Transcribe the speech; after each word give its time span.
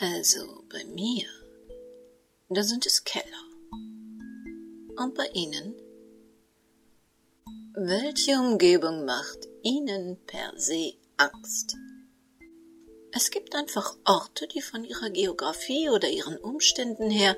Also 0.00 0.62
bei 0.70 0.84
mir, 0.84 1.26
da 2.48 2.62
sind 2.62 2.86
es 2.86 3.02
Keller. 3.02 3.24
Und 4.96 5.16
bei 5.16 5.26
Ihnen? 5.34 5.74
Welche 7.74 8.38
Umgebung 8.38 9.04
macht 9.04 9.48
Ihnen 9.64 10.16
per 10.24 10.52
se 10.56 10.92
Angst? 11.16 11.74
Es 13.10 13.32
gibt 13.32 13.56
einfach 13.56 13.96
Orte, 14.04 14.46
die 14.46 14.62
von 14.62 14.84
ihrer 14.84 15.10
Geografie 15.10 15.88
oder 15.88 16.08
ihren 16.08 16.38
Umständen 16.38 17.10
her 17.10 17.36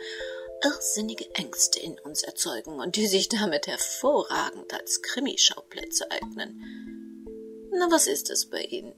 irrsinnige 0.62 1.34
Ängste 1.36 1.80
in 1.80 1.98
uns 2.00 2.22
erzeugen 2.22 2.79
und 2.79 2.96
die 2.96 3.06
sich 3.06 3.30
damit 3.30 3.68
hervorragend 3.68 4.74
als 4.74 5.00
Krimischauplätze 5.00 6.11
eignen. 6.11 6.61
Na, 7.72 7.90
was 7.90 8.06
ist 8.06 8.29
es 8.29 8.50
bei 8.50 8.61
Ihnen? 8.61 8.92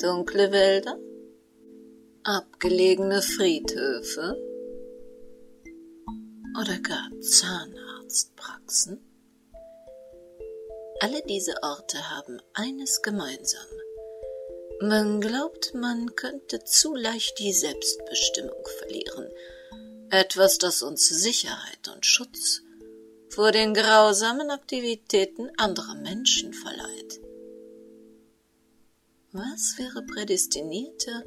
Dunkle 0.00 0.52
Wälder? 0.52 0.96
Abgelegene 2.22 3.22
Friedhöfe 3.22 4.36
oder 6.60 6.78
gar 6.80 7.10
Zahnarztpraxen? 7.20 9.00
Alle 11.00 11.22
diese 11.26 11.54
Orte 11.62 12.10
haben 12.10 12.42
eines 12.52 13.00
gemeinsam. 13.00 13.66
Man 14.82 15.20
glaubt, 15.20 15.72
man 15.74 16.14
könnte 16.14 16.62
zu 16.64 16.94
leicht 16.94 17.38
die 17.38 17.52
Selbstbestimmung 17.52 18.66
verlieren, 18.78 19.28
etwas, 20.10 20.58
das 20.58 20.82
uns 20.82 21.08
Sicherheit 21.08 21.88
und 21.94 22.04
Schutz 22.04 22.62
vor 23.30 23.52
den 23.52 23.74
grausamen 23.74 24.50
Aktivitäten 24.50 25.50
anderer 25.56 25.94
Menschen 25.94 26.52
verleiht. 26.52 27.20
Was 29.32 29.78
wäre 29.78 30.02
prädestinierter, 30.02 31.24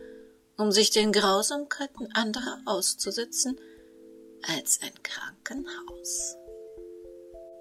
um 0.58 0.72
sich 0.72 0.92
den 0.92 1.12
Grausamkeiten 1.12 2.10
anderer 2.14 2.60
auszusetzen, 2.66 3.59
als 4.44 4.80
ein 4.82 4.94
Krankenhaus. 5.04 6.36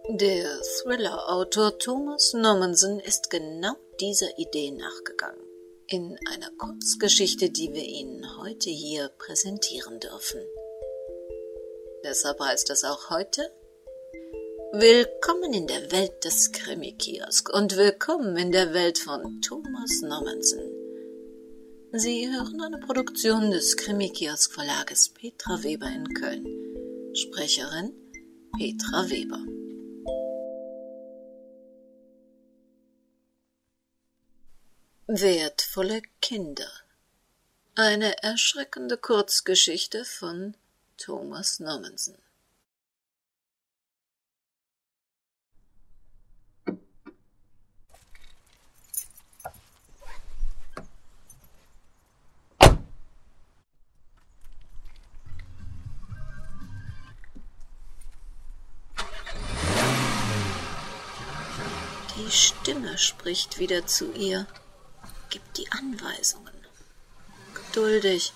Der 0.08 0.60
Thriller-Autor 0.82 1.78
Thomas 1.78 2.34
Nommensen 2.34 2.98
ist 3.00 3.30
genau 3.30 3.74
dieser 4.00 4.36
Idee 4.36 4.72
nachgegangen. 4.72 5.40
In 5.86 6.18
einer 6.30 6.50
Kurzgeschichte, 6.58 7.50
die 7.50 7.72
wir 7.72 7.84
Ihnen 7.84 8.26
heute 8.38 8.70
hier 8.70 9.10
präsentieren 9.18 10.00
dürfen. 10.00 10.40
Deshalb 12.04 12.40
heißt 12.40 12.70
es 12.70 12.84
auch 12.84 13.10
heute 13.10 13.52
Willkommen 14.74 15.52
in 15.52 15.66
der 15.66 15.92
Welt 15.92 16.24
des 16.24 16.50
Krimi-Kiosk 16.50 17.52
und 17.52 17.76
willkommen 17.76 18.38
in 18.38 18.52
der 18.52 18.72
Welt 18.72 18.98
von 18.98 19.42
Thomas 19.42 20.00
Nommensen. 20.00 20.71
Sie 21.94 22.26
hören 22.26 22.58
eine 22.62 22.78
Produktion 22.78 23.50
des 23.50 23.76
Krimi-Kiosk 23.76 24.54
Verlages 24.54 25.10
Petra 25.10 25.62
Weber 25.62 25.88
in 25.88 26.08
Köln. 26.14 26.46
Sprecherin 27.14 27.92
Petra 28.56 29.10
Weber. 29.10 29.44
Wertvolle 35.06 36.00
Kinder. 36.22 36.70
Eine 37.74 38.22
erschreckende 38.22 38.96
Kurzgeschichte 38.96 40.06
von 40.06 40.56
Thomas 40.96 41.60
Nommensen. 41.60 42.16
Stimme 62.32 62.96
spricht 62.96 63.58
wieder 63.58 63.86
zu 63.86 64.10
ihr, 64.12 64.46
gibt 65.28 65.58
die 65.58 65.70
Anweisungen. 65.70 66.54
Geduldig, 67.52 68.32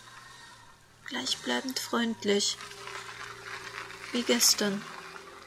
gleichbleibend 1.07 1.79
freundlich, 1.79 2.59
wie 4.13 4.23
gestern 4.23 4.85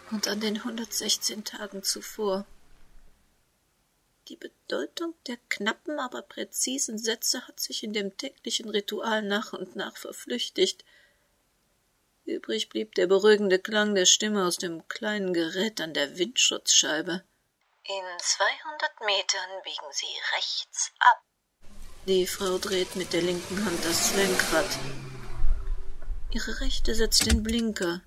und 0.09 0.27
an 0.27 0.39
den 0.39 0.57
116 0.57 1.43
Tagen 1.43 1.83
zuvor. 1.83 2.47
Die 4.29 4.35
Bedeutung 4.35 5.13
der 5.27 5.37
knappen, 5.49 5.99
aber 5.99 6.23
präzisen 6.23 6.97
Sätze 6.97 7.47
hat 7.47 7.59
sich 7.59 7.83
in 7.83 7.93
dem 7.93 8.17
täglichen 8.17 8.69
Ritual 8.69 9.21
nach 9.21 9.53
und 9.53 9.75
nach 9.75 9.95
verflüchtigt. 9.95 10.83
Übrig 12.25 12.69
blieb 12.69 12.95
der 12.95 13.05
beruhigende 13.05 13.59
Klang 13.59 13.93
der 13.93 14.07
Stimme 14.07 14.43
aus 14.43 14.57
dem 14.57 14.87
kleinen 14.87 15.33
Gerät 15.33 15.79
an 15.81 15.93
der 15.93 16.17
Windschutzscheibe. 16.17 17.23
In 17.91 18.05
200 18.19 19.01
Metern 19.01 19.63
biegen 19.63 19.91
Sie 19.91 20.15
rechts 20.35 20.91
ab. 20.99 21.23
Die 22.05 22.27
Frau 22.27 22.59
dreht 22.59 22.95
mit 22.95 23.13
der 23.13 23.23
linken 23.23 23.65
Hand 23.65 23.83
das 23.83 24.13
Lenkrad. 24.13 24.67
Ihre 26.29 26.61
rechte 26.61 26.93
setzt 26.93 27.25
den 27.25 27.41
Blinker, 27.41 28.03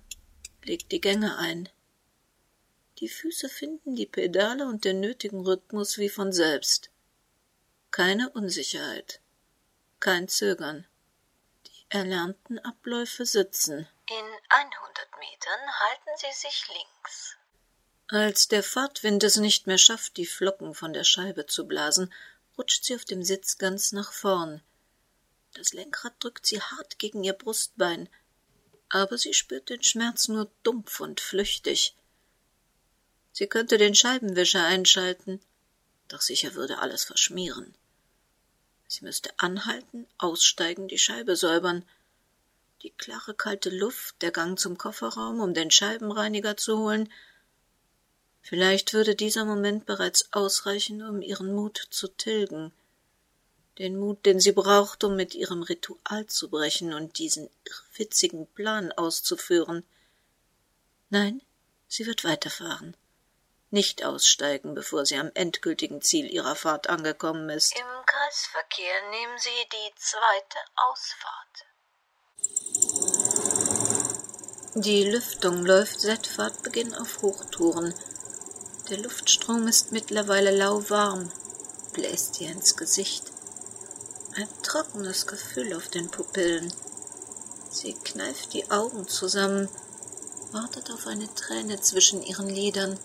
legt 0.63 0.93
die 0.93 1.01
Gänge 1.01 1.37
ein. 1.37 1.67
Die 2.99 3.09
Füße 3.09 3.49
finden 3.49 3.97
die 3.97 4.05
Pedale 4.05 4.67
und 4.67 4.85
den 4.85 5.01
nötigen 5.01 5.41
Rhythmus 5.41 5.97
wie 5.97 6.07
von 6.07 6.31
selbst. 6.31 6.89
Keine 7.91 8.29
Unsicherheit, 8.29 9.19
kein 9.99 10.29
Zögern. 10.29 10.87
Die 11.65 11.85
erlernten 11.89 12.57
Abläufe 12.59 13.25
sitzen. 13.25 13.89
In 14.09 14.25
100 14.47 15.19
Metern 15.19 15.79
halten 15.81 16.11
Sie 16.15 16.31
sich 16.31 16.69
links. 16.69 17.35
Als 18.13 18.47
der 18.47 18.61
Fahrtwind 18.61 19.23
es 19.23 19.37
nicht 19.37 19.65
mehr 19.65 19.79
schafft, 19.79 20.17
die 20.17 20.27
Flocken 20.27 20.75
von 20.75 20.93
der 20.93 21.03
Scheibe 21.03 21.47
zu 21.47 21.67
blasen, 21.67 22.13
rutscht 22.55 22.83
sie 22.83 22.93
auf 22.93 23.05
dem 23.05 23.23
Sitz 23.23 23.57
ganz 23.57 23.91
nach 23.91 24.13
vorn. 24.13 24.61
Das 25.55 25.73
Lenkrad 25.73 26.13
drückt 26.19 26.45
sie 26.45 26.61
hart 26.61 26.99
gegen 26.99 27.23
ihr 27.23 27.33
Brustbein, 27.33 28.07
aber 28.87 29.17
sie 29.17 29.33
spürt 29.33 29.71
den 29.71 29.81
Schmerz 29.81 30.27
nur 30.27 30.47
dumpf 30.61 30.99
und 30.99 31.21
flüchtig. 31.21 31.95
Sie 33.31 33.47
könnte 33.47 33.79
den 33.79 33.95
Scheibenwischer 33.95 34.63
einschalten, 34.63 35.41
doch 36.07 36.21
sicher 36.21 36.53
würde 36.53 36.77
alles 36.77 37.05
verschmieren. 37.05 37.73
Sie 38.87 39.03
müsste 39.03 39.31
anhalten, 39.39 40.05
aussteigen, 40.19 40.87
die 40.87 40.99
Scheibe 40.99 41.35
säubern. 41.35 41.83
Die 42.83 42.91
klare 42.91 43.33
kalte 43.33 43.71
Luft, 43.71 44.21
der 44.21 44.29
Gang 44.29 44.59
zum 44.59 44.77
Kofferraum, 44.77 45.39
um 45.39 45.55
den 45.55 45.71
Scheibenreiniger 45.71 46.57
zu 46.57 46.77
holen, 46.77 47.11
Vielleicht 48.43 48.93
würde 48.93 49.15
dieser 49.15 49.45
Moment 49.45 49.85
bereits 49.85 50.33
ausreichen, 50.33 51.01
um 51.01 51.21
ihren 51.21 51.53
Mut 51.53 51.87
zu 51.89 52.09
tilgen, 52.09 52.73
den 53.79 53.97
Mut, 53.97 54.25
den 54.25 54.39
sie 54.39 54.51
braucht, 54.51 55.03
um 55.03 55.15
mit 55.15 55.33
ihrem 55.33 55.63
Ritual 55.63 56.27
zu 56.27 56.49
brechen 56.49 56.93
und 56.93 57.17
diesen 57.17 57.49
irrwitzigen 57.63 58.45
Plan 58.47 58.91
auszuführen. 58.91 59.83
Nein, 61.09 61.41
sie 61.87 62.05
wird 62.05 62.23
weiterfahren, 62.25 62.95
nicht 63.71 64.03
aussteigen, 64.03 64.75
bevor 64.75 65.05
sie 65.05 65.15
am 65.17 65.31
endgültigen 65.33 66.01
Ziel 66.01 66.29
ihrer 66.29 66.55
Fahrt 66.55 66.89
angekommen 66.89 67.49
ist. 67.49 67.73
Im 67.75 68.05
Kreisverkehr 68.05 69.09
nehmen 69.09 69.37
Sie 69.37 69.49
die 69.71 69.93
zweite 69.95 70.57
Ausfahrt. 70.75 71.65
Die 74.75 75.03
Lüftung 75.09 75.65
läuft 75.65 76.01
seit 76.01 76.27
Fahrtbeginn 76.27 76.93
auf 76.93 77.21
Hochtouren, 77.21 77.93
der 78.89 78.99
Luftstrom 78.99 79.67
ist 79.67 79.91
mittlerweile 79.91 80.55
lauwarm, 80.55 81.31
bläst 81.93 82.41
ihr 82.41 82.51
ins 82.51 82.75
Gesicht. 82.75 83.31
Ein 84.35 84.49
trockenes 84.63 85.27
Gefühl 85.27 85.73
auf 85.73 85.87
den 85.89 86.09
Pupillen. 86.09 86.73
Sie 87.71 87.93
kneift 87.93 88.53
die 88.53 88.69
Augen 88.71 89.07
zusammen, 89.07 89.69
wartet 90.51 90.91
auf 90.91 91.07
eine 91.07 91.33
Träne 91.33 91.79
zwischen 91.81 92.23
ihren 92.23 92.49
Lidern. 92.49 92.99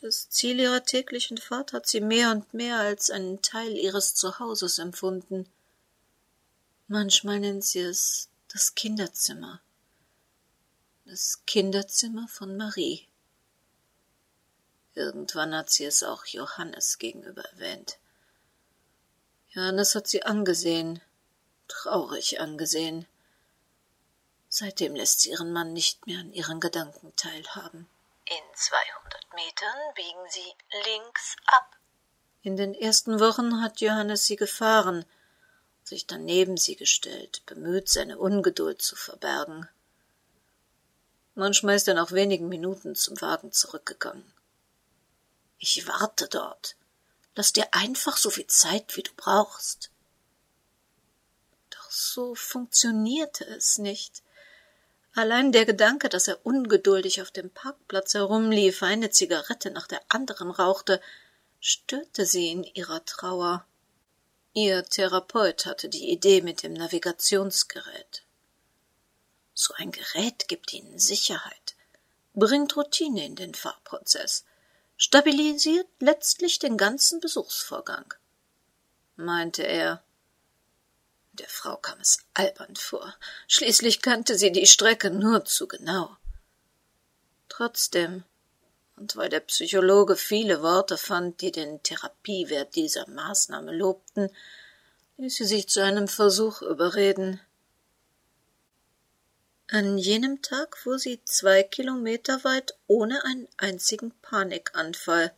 Das 0.00 0.30
Ziel 0.30 0.58
ihrer 0.58 0.82
täglichen 0.82 1.38
Fahrt 1.38 1.72
hat 1.72 1.86
sie 1.86 2.00
mehr 2.00 2.30
und 2.30 2.54
mehr 2.54 2.78
als 2.78 3.10
einen 3.10 3.42
Teil 3.42 3.76
ihres 3.76 4.14
Zuhauses 4.14 4.78
empfunden. 4.78 5.46
Manchmal 6.88 7.38
nennt 7.38 7.64
sie 7.64 7.80
es 7.80 8.28
das 8.48 8.74
Kinderzimmer. 8.74 9.60
Das 11.04 11.40
Kinderzimmer 11.46 12.26
von 12.28 12.56
Marie. 12.56 13.09
Irgendwann 14.94 15.54
hat 15.54 15.70
sie 15.70 15.84
es 15.84 16.02
auch 16.02 16.26
Johannes 16.26 16.98
gegenüber 16.98 17.42
erwähnt. 17.42 17.98
Johannes 19.50 19.94
hat 19.94 20.08
sie 20.08 20.22
angesehen, 20.22 21.00
traurig 21.68 22.40
angesehen. 22.40 23.06
Seitdem 24.48 24.94
lässt 24.94 25.20
sie 25.20 25.30
ihren 25.30 25.52
Mann 25.52 25.72
nicht 25.72 26.06
mehr 26.06 26.20
an 26.20 26.32
ihren 26.32 26.60
Gedanken 26.60 27.12
teilhaben. 27.16 27.88
In 28.26 28.56
200 28.56 29.34
Metern 29.34 29.94
biegen 29.94 30.28
Sie 30.28 30.54
links 30.90 31.36
ab. 31.46 31.76
In 32.42 32.56
den 32.56 32.74
ersten 32.74 33.20
Wochen 33.20 33.60
hat 33.60 33.80
Johannes 33.80 34.24
sie 34.24 34.36
gefahren, 34.36 35.04
sich 35.82 36.06
dann 36.06 36.24
neben 36.24 36.56
sie 36.56 36.76
gestellt, 36.76 37.42
bemüht, 37.46 37.88
seine 37.88 38.18
Ungeduld 38.18 38.80
zu 38.80 38.96
verbergen. 38.96 39.68
Manchmal 41.34 41.76
ist 41.76 41.88
er 41.88 41.94
nach 41.94 42.12
wenigen 42.12 42.48
Minuten 42.48 42.94
zum 42.94 43.20
Wagen 43.20 43.52
zurückgegangen. 43.52 44.24
Ich 45.60 45.86
warte 45.86 46.26
dort. 46.26 46.74
Lass 47.36 47.52
dir 47.52 47.68
einfach 47.72 48.16
so 48.16 48.30
viel 48.30 48.46
Zeit, 48.46 48.96
wie 48.96 49.02
du 49.02 49.12
brauchst. 49.16 49.90
Doch 51.68 51.90
so 51.90 52.34
funktionierte 52.34 53.44
es 53.44 53.78
nicht. 53.78 54.22
Allein 55.14 55.52
der 55.52 55.66
Gedanke, 55.66 56.08
dass 56.08 56.28
er 56.28 56.44
ungeduldig 56.46 57.20
auf 57.20 57.30
dem 57.30 57.50
Parkplatz 57.50 58.14
herumlief, 58.14 58.82
eine 58.82 59.10
Zigarette 59.10 59.70
nach 59.70 59.86
der 59.86 60.00
anderen 60.08 60.50
rauchte, 60.50 61.00
störte 61.60 62.24
sie 62.24 62.50
in 62.50 62.64
ihrer 62.64 63.04
Trauer. 63.04 63.66
Ihr 64.54 64.82
Therapeut 64.84 65.66
hatte 65.66 65.90
die 65.90 66.10
Idee 66.10 66.40
mit 66.40 66.62
dem 66.62 66.72
Navigationsgerät. 66.72 68.22
So 69.52 69.74
ein 69.74 69.92
Gerät 69.92 70.48
gibt 70.48 70.72
ihnen 70.72 70.98
Sicherheit, 70.98 71.74
bringt 72.34 72.76
Routine 72.76 73.26
in 73.26 73.36
den 73.36 73.54
Fahrprozess, 73.54 74.44
stabilisiert 75.00 75.88
letztlich 75.98 76.58
den 76.58 76.76
ganzen 76.76 77.20
Besuchsvorgang, 77.20 78.12
meinte 79.16 79.62
er. 79.62 80.04
Der 81.32 81.48
Frau 81.48 81.78
kam 81.78 81.98
es 82.00 82.18
albern 82.34 82.76
vor. 82.76 83.14
Schließlich 83.48 84.02
kannte 84.02 84.36
sie 84.36 84.52
die 84.52 84.66
Strecke 84.66 85.10
nur 85.10 85.46
zu 85.46 85.66
genau. 85.66 86.14
Trotzdem, 87.48 88.24
und 88.96 89.16
weil 89.16 89.30
der 89.30 89.40
Psychologe 89.40 90.16
viele 90.16 90.60
Worte 90.60 90.98
fand, 90.98 91.40
die 91.40 91.50
den 91.50 91.82
Therapiewert 91.82 92.74
dieser 92.74 93.08
Maßnahme 93.08 93.74
lobten, 93.74 94.28
ließ 95.16 95.34
sie 95.34 95.46
sich 95.46 95.66
zu 95.70 95.82
einem 95.82 96.08
Versuch 96.08 96.60
überreden. 96.60 97.40
An 99.72 99.98
jenem 99.98 100.42
Tag 100.42 100.76
fuhr 100.76 100.98
sie 100.98 101.22
zwei 101.24 101.62
Kilometer 101.62 102.42
weit 102.42 102.74
ohne 102.88 103.24
einen 103.24 103.46
einzigen 103.56 104.10
Panikanfall. 104.20 105.32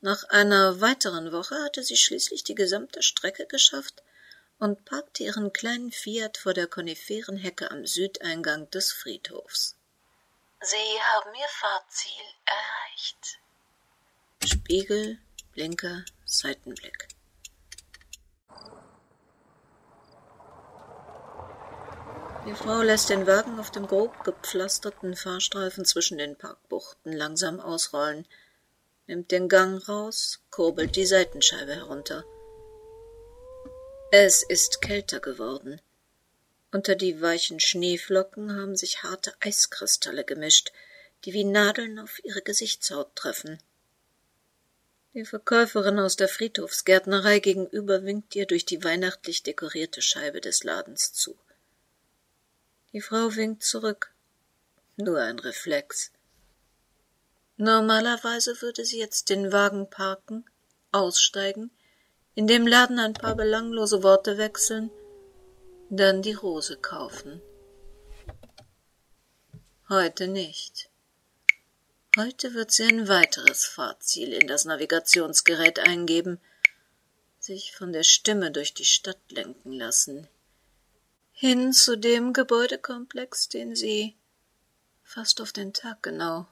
Nach 0.00 0.24
einer 0.24 0.80
weiteren 0.80 1.30
Woche 1.30 1.54
hatte 1.62 1.84
sie 1.84 1.96
schließlich 1.96 2.42
die 2.42 2.56
gesamte 2.56 3.00
Strecke 3.00 3.46
geschafft 3.46 4.02
und 4.58 4.84
parkte 4.84 5.22
ihren 5.22 5.52
kleinen 5.52 5.92
Fiat 5.92 6.36
vor 6.36 6.52
der 6.52 6.66
Koniferenhecke 6.66 7.70
am 7.70 7.86
Südeingang 7.86 8.68
des 8.70 8.90
Friedhofs. 8.90 9.76
Sie 10.60 11.00
haben 11.00 11.32
Ihr 11.32 11.48
Fahrziel 11.48 12.24
erreicht. 12.44 13.38
Spiegel, 14.44 15.18
Blinker, 15.52 16.04
Seitenblick. 16.24 17.06
Die 22.44 22.54
Frau 22.54 22.82
lässt 22.82 23.08
den 23.08 23.28
Wagen 23.28 23.60
auf 23.60 23.70
dem 23.70 23.86
grob 23.86 24.24
gepflasterten 24.24 25.14
Fahrstreifen 25.14 25.84
zwischen 25.84 26.18
den 26.18 26.34
Parkbuchten 26.34 27.12
langsam 27.12 27.60
ausrollen, 27.60 28.26
nimmt 29.06 29.30
den 29.30 29.48
Gang 29.48 29.88
raus, 29.88 30.40
kurbelt 30.50 30.96
die 30.96 31.06
Seitenscheibe 31.06 31.76
herunter. 31.76 32.24
Es 34.10 34.42
ist 34.42 34.82
kälter 34.82 35.20
geworden. 35.20 35.80
Unter 36.72 36.96
die 36.96 37.22
weichen 37.22 37.60
Schneeflocken 37.60 38.56
haben 38.60 38.74
sich 38.74 39.04
harte 39.04 39.32
Eiskristalle 39.38 40.24
gemischt, 40.24 40.72
die 41.24 41.34
wie 41.34 41.44
Nadeln 41.44 42.00
auf 42.00 42.24
ihre 42.24 42.42
Gesichtshaut 42.42 43.14
treffen. 43.14 43.62
Die 45.14 45.24
Verkäuferin 45.24 46.00
aus 46.00 46.16
der 46.16 46.28
Friedhofsgärtnerei 46.28 47.38
gegenüber 47.38 48.02
winkt 48.02 48.34
ihr 48.34 48.46
durch 48.46 48.64
die 48.64 48.82
weihnachtlich 48.82 49.44
dekorierte 49.44 50.02
Scheibe 50.02 50.40
des 50.40 50.64
Ladens 50.64 51.12
zu. 51.12 51.36
Die 52.92 53.00
Frau 53.00 53.34
winkt 53.34 53.62
zurück. 53.62 54.12
Nur 54.96 55.20
ein 55.20 55.38
Reflex. 55.38 56.12
Normalerweise 57.56 58.60
würde 58.60 58.84
sie 58.84 58.98
jetzt 58.98 59.30
den 59.30 59.50
Wagen 59.50 59.88
parken, 59.88 60.44
aussteigen, 60.90 61.70
in 62.34 62.46
dem 62.46 62.66
Laden 62.66 62.98
ein 62.98 63.14
paar 63.14 63.34
belanglose 63.34 64.02
Worte 64.02 64.36
wechseln, 64.36 64.90
dann 65.88 66.22
die 66.22 66.34
Rose 66.34 66.76
kaufen. 66.76 67.40
Heute 69.88 70.28
nicht. 70.28 70.90
Heute 72.18 72.52
wird 72.52 72.72
sie 72.72 72.84
ein 72.84 73.08
weiteres 73.08 73.64
Fahrziel 73.64 74.34
in 74.34 74.46
das 74.46 74.66
Navigationsgerät 74.66 75.78
eingeben, 75.78 76.40
sich 77.38 77.74
von 77.74 77.92
der 77.92 78.02
Stimme 78.02 78.50
durch 78.50 78.74
die 78.74 78.84
Stadt 78.84 79.20
lenken 79.30 79.72
lassen, 79.72 80.28
hin 81.42 81.72
zu 81.72 81.98
dem 81.98 82.32
Gebäudekomplex, 82.32 83.48
den 83.48 83.74
sie 83.74 84.16
fast 85.02 85.40
auf 85.40 85.50
den 85.52 85.72
Tag 85.72 86.00
genau 86.00 86.46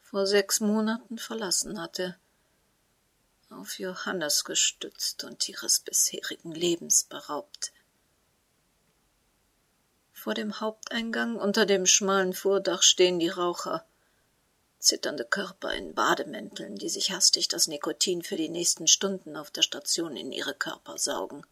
vor 0.00 0.24
sechs 0.24 0.60
Monaten 0.60 1.18
verlassen 1.18 1.80
hatte, 1.80 2.16
auf 3.50 3.80
Johannes 3.80 4.44
gestützt 4.44 5.24
und 5.24 5.48
ihres 5.48 5.80
bisherigen 5.80 6.52
Lebens 6.52 7.02
beraubt. 7.02 7.72
Vor 10.12 10.34
dem 10.34 10.60
Haupteingang 10.60 11.34
unter 11.34 11.66
dem 11.66 11.84
schmalen 11.84 12.34
Vordach 12.34 12.84
stehen 12.84 13.18
die 13.18 13.30
Raucher, 13.30 13.84
zitternde 14.78 15.24
Körper 15.24 15.74
in 15.74 15.96
Bademänteln, 15.96 16.76
die 16.76 16.88
sich 16.88 17.10
hastig 17.10 17.48
das 17.48 17.66
Nikotin 17.66 18.22
für 18.22 18.36
die 18.36 18.48
nächsten 18.48 18.86
Stunden 18.86 19.36
auf 19.36 19.50
der 19.50 19.62
Station 19.62 20.16
in 20.16 20.30
ihre 20.30 20.54
Körper 20.54 20.98
saugen. 20.98 21.44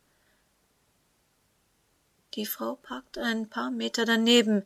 Die 2.36 2.46
Frau 2.46 2.76
parkt 2.76 3.16
ein 3.16 3.48
paar 3.48 3.70
Meter 3.70 4.04
daneben, 4.04 4.64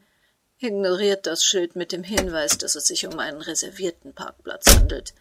ignoriert 0.58 1.26
das 1.26 1.44
Schild 1.44 1.76
mit 1.76 1.92
dem 1.92 2.02
Hinweis, 2.02 2.58
dass 2.58 2.74
es 2.74 2.86
sich 2.86 3.06
um 3.06 3.18
einen 3.20 3.40
reservierten 3.40 4.12
Parkplatz 4.12 4.66
handelt, 4.74 5.14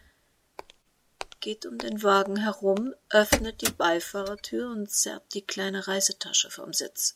geht 1.40 1.68
um 1.68 1.78
den 1.78 2.02
Wagen 2.02 2.38
herum, 2.38 2.94
öffnet 3.10 3.62
die 3.62 3.72
Beifahrertür 3.72 4.70
und 4.72 4.90
zerrt 4.90 5.34
die 5.34 5.44
kleine 5.44 5.88
Reisetasche 5.88 6.50
vom 6.50 6.74
Sitz. 6.74 7.14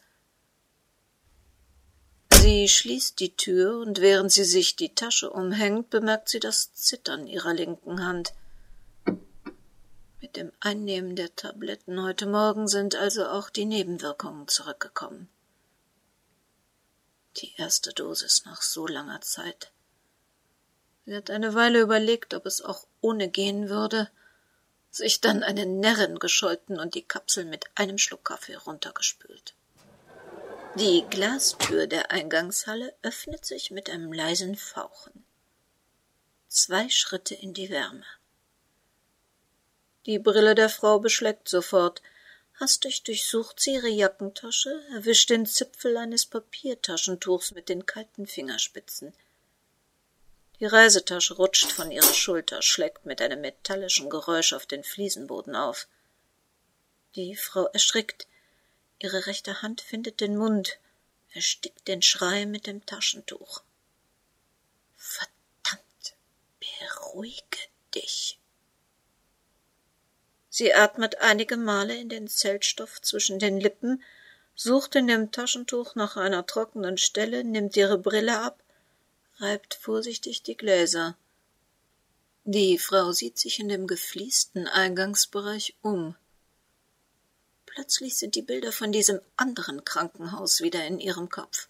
Sie 2.31 2.68
schließt 2.68 3.19
die 3.19 3.36
Tür, 3.36 3.79
und 3.79 4.01
während 4.01 4.31
sie 4.31 4.44
sich 4.44 4.75
die 4.75 4.94
Tasche 4.94 5.31
umhängt, 5.31 5.89
bemerkt 5.89 6.29
sie 6.29 6.39
das 6.39 6.74
Zittern 6.74 7.25
ihrer 7.25 7.53
linken 7.53 8.06
Hand. 8.06 8.33
Mit 10.24 10.38
dem 10.38 10.54
Einnehmen 10.62 11.18
der 11.18 11.36
Tabletten 11.36 12.02
heute 12.02 12.25
Morgen 12.28 12.70
sind 12.70 12.96
also 12.96 13.28
auch 13.28 13.50
die 13.50 13.66
Nebenwirkungen 13.66 14.48
zurückgekommen. 14.48 15.27
Die 17.36 17.53
erste 17.58 17.92
Dosis 17.92 18.46
nach 18.46 18.62
so 18.62 18.88
langer 18.88 19.20
Zeit. 19.20 19.74
Sie 21.06 21.13
hat 21.13 21.30
eine 21.30 21.56
Weile 21.56 21.82
überlegt, 21.82 22.34
ob 22.36 22.46
es 22.46 22.62
auch 22.62 22.88
ohne 23.01 23.27
gehen 23.27 23.68
würde, 23.68 24.10
sich 24.92 25.20
dann 25.20 25.44
eine 25.44 25.65
Närrin 25.65 26.20
gescholten 26.20 26.80
und 26.80 26.96
die 26.96 27.03
Kapsel 27.03 27.44
mit 27.44 27.65
einem 27.75 27.98
Schluck 27.98 28.24
Kaffee 28.24 28.56
runtergespült. 28.56 29.56
Die 30.75 31.03
Glastür 31.10 31.86
der 31.86 32.12
Eingangshalle 32.12 32.96
öffnet 33.01 33.44
sich 33.44 33.72
mit 33.72 33.89
einem 33.89 34.13
leisen 34.13 34.56
Fauchen. 34.56 35.25
Zwei 36.48 36.88
Schritte 36.88 37.36
in 37.36 37.53
die 37.53 37.70
Wärme. 37.70 38.06
Die 40.05 40.19
Brille 40.19 40.53
der 40.53 40.69
Frau 40.69 41.00
beschlägt 41.00 41.48
sofort. 41.48 42.01
Hastig 42.60 43.03
durchsucht 43.03 43.60
sie 43.60 43.75
ihre 43.75 43.88
Jackentasche, 43.88 44.83
erwischt 44.93 45.29
den 45.29 45.45
Zipfel 45.45 45.95
eines 45.98 46.25
Papiertaschentuchs 46.25 47.51
mit 47.51 47.69
den 47.69 47.86
kalten 47.86 48.27
Fingerspitzen. 48.27 49.13
Die 50.60 50.65
Reisetasche 50.65 51.36
rutscht 51.36 51.72
von 51.72 51.91
ihrer 51.91 52.13
Schulter, 52.13 52.62
schlägt 52.62 53.05
mit 53.05 53.22
einem 53.22 53.41
metallischen 53.41 54.10
Geräusch 54.10 54.53
auf 54.53 54.65
den 54.65 54.83
Fliesenboden 54.83 55.55
auf. 55.55 55.88
Die 57.15 57.36
Frau 57.36 57.65
erschrickt. 57.67 58.27
Ihre 59.00 59.25
rechte 59.25 59.62
Hand 59.62 59.81
findet 59.81 60.22
den 60.22 60.38
Mund, 60.38 60.79
erstickt 61.33 61.88
den 61.88 62.01
Schrei 62.01 62.45
mit 62.45 62.67
dem 62.67 62.86
Taschentuch. 62.86 63.62
Verdammt, 64.95 66.15
beruhige 66.60 67.57
dich. 67.95 68.39
Sie 70.55 70.72
atmet 70.72 71.19
einige 71.19 71.57
Male 71.57 71.95
in 71.95 72.10
den 72.10 72.27
Zeltstoff 72.27 73.01
zwischen 73.01 73.39
den 73.39 73.60
Lippen, 73.60 74.03
sucht 74.53 74.93
in 74.93 75.07
dem 75.07 75.31
Taschentuch 75.31 75.95
nach 75.95 76.15
einer 76.15 76.45
trockenen 76.45 77.00
Stelle, 77.00 77.43
nimmt 77.43 77.75
ihre 77.75 77.98
Brille 77.98 78.39
ab, 78.39 78.62
reibt 79.38 79.74
vorsichtig 79.74 80.43
die 80.43 80.55
Gläser. 80.55 81.17
Die 82.43 82.77
Frau 82.77 83.13
sieht 83.13 83.39
sich 83.39 83.60
in 83.60 83.67
dem 83.67 83.88
gefliesten 83.88 84.67
Eingangsbereich 84.67 85.74
um. 85.81 86.15
Plötzlich 87.65 88.15
sind 88.17 88.36
die 88.36 88.43
Bilder 88.43 88.72
von 88.72 88.91
diesem 88.91 89.22
anderen 89.36 89.83
Krankenhaus 89.83 90.62
wieder 90.62 90.86
in 90.86 91.00
ihrem 91.00 91.29
Kopf. 91.29 91.67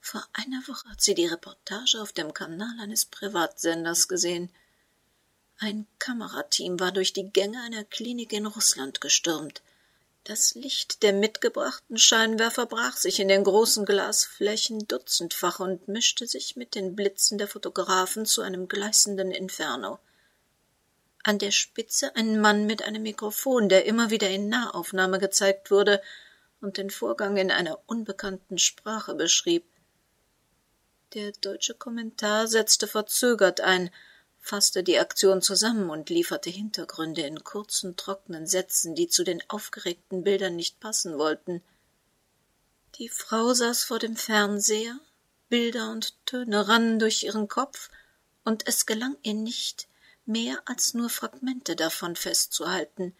Vor 0.00 0.24
einer 0.34 0.62
Woche 0.68 0.88
hat 0.88 1.00
sie 1.00 1.16
die 1.16 1.26
Reportage 1.26 2.00
auf 2.00 2.12
dem 2.12 2.32
Kanal 2.32 2.78
eines 2.78 3.06
Privatsenders 3.06 4.06
gesehen– 4.06 4.50
ein 5.58 5.86
Kamerateam 5.98 6.78
war 6.80 6.92
durch 6.92 7.12
die 7.12 7.30
Gänge 7.30 7.60
einer 7.62 7.84
Klinik 7.84 8.32
in 8.32 8.46
Russland 8.46 9.00
gestürmt. 9.00 9.62
Das 10.24 10.54
Licht 10.54 11.02
der 11.04 11.12
mitgebrachten 11.12 11.98
Scheinwerfer 11.98 12.66
brach 12.66 12.96
sich 12.96 13.20
in 13.20 13.28
den 13.28 13.44
großen 13.44 13.84
Glasflächen 13.84 14.88
dutzendfach 14.88 15.60
und 15.60 15.86
mischte 15.86 16.26
sich 16.26 16.56
mit 16.56 16.74
den 16.74 16.96
Blitzen 16.96 17.38
der 17.38 17.46
Fotografen 17.46 18.26
zu 18.26 18.42
einem 18.42 18.66
gleißenden 18.66 19.30
Inferno. 19.30 20.00
An 21.22 21.38
der 21.38 21.52
Spitze 21.52 22.14
ein 22.16 22.40
Mann 22.40 22.66
mit 22.66 22.82
einem 22.82 23.04
Mikrofon, 23.04 23.68
der 23.68 23.84
immer 23.84 24.10
wieder 24.10 24.28
in 24.28 24.48
Nahaufnahme 24.48 25.18
gezeigt 25.18 25.70
wurde 25.70 26.02
und 26.60 26.76
den 26.76 26.90
Vorgang 26.90 27.36
in 27.36 27.50
einer 27.50 27.78
unbekannten 27.86 28.58
Sprache 28.58 29.14
beschrieb. 29.14 29.64
Der 31.14 31.32
deutsche 31.40 31.74
Kommentar 31.74 32.48
setzte 32.48 32.88
verzögert 32.88 33.60
ein, 33.60 33.90
fasste 34.46 34.84
die 34.84 35.00
Aktion 35.00 35.42
zusammen 35.42 35.90
und 35.90 36.08
lieferte 36.08 36.50
Hintergründe 36.50 37.22
in 37.22 37.42
kurzen, 37.42 37.96
trockenen 37.96 38.46
Sätzen, 38.46 38.94
die 38.94 39.08
zu 39.08 39.24
den 39.24 39.42
aufgeregten 39.48 40.22
Bildern 40.22 40.54
nicht 40.54 40.78
passen 40.78 41.18
wollten. 41.18 41.62
Die 42.94 43.08
Frau 43.08 43.52
saß 43.52 43.82
vor 43.82 43.98
dem 43.98 44.16
Fernseher, 44.16 45.00
Bilder 45.48 45.90
und 45.90 46.14
Töne 46.26 46.68
rannen 46.68 47.00
durch 47.00 47.24
ihren 47.24 47.48
Kopf, 47.48 47.90
und 48.44 48.68
es 48.68 48.86
gelang 48.86 49.16
ihr 49.24 49.34
nicht, 49.34 49.88
mehr 50.26 50.62
als 50.66 50.94
nur 50.94 51.10
Fragmente 51.10 51.74
davon 51.74 52.14
festzuhalten. 52.14 53.16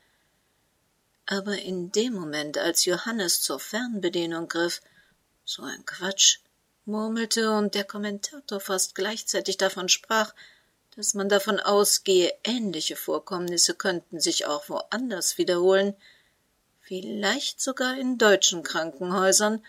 Aber 1.27 1.59
in 1.59 1.91
dem 1.91 2.13
Moment, 2.13 2.57
als 2.57 2.85
Johannes 2.85 3.41
zur 3.41 3.59
Fernbedienung 3.59 4.47
griff, 4.47 4.81
so 5.45 5.65
ein 5.65 5.85
Quatsch, 5.85 6.39
murmelte 6.85 7.51
und 7.51 7.75
der 7.75 7.85
Kommentator 7.85 8.61
fast 8.61 8.95
gleichzeitig 8.95 9.57
davon 9.57 9.89
sprach, 9.89 10.33
dass 10.97 11.13
man 11.13 11.29
davon 11.29 11.61
ausgehe, 11.61 12.33
ähnliche 12.43 12.97
Vorkommnisse 12.97 13.75
könnten 13.75 14.19
sich 14.19 14.47
auch 14.47 14.69
woanders 14.71 15.37
wiederholen, 15.37 15.95
vielleicht 16.81 17.61
sogar 17.61 17.99
in 17.99 18.17
deutschen 18.17 18.63
Krankenhäusern, 18.63 19.65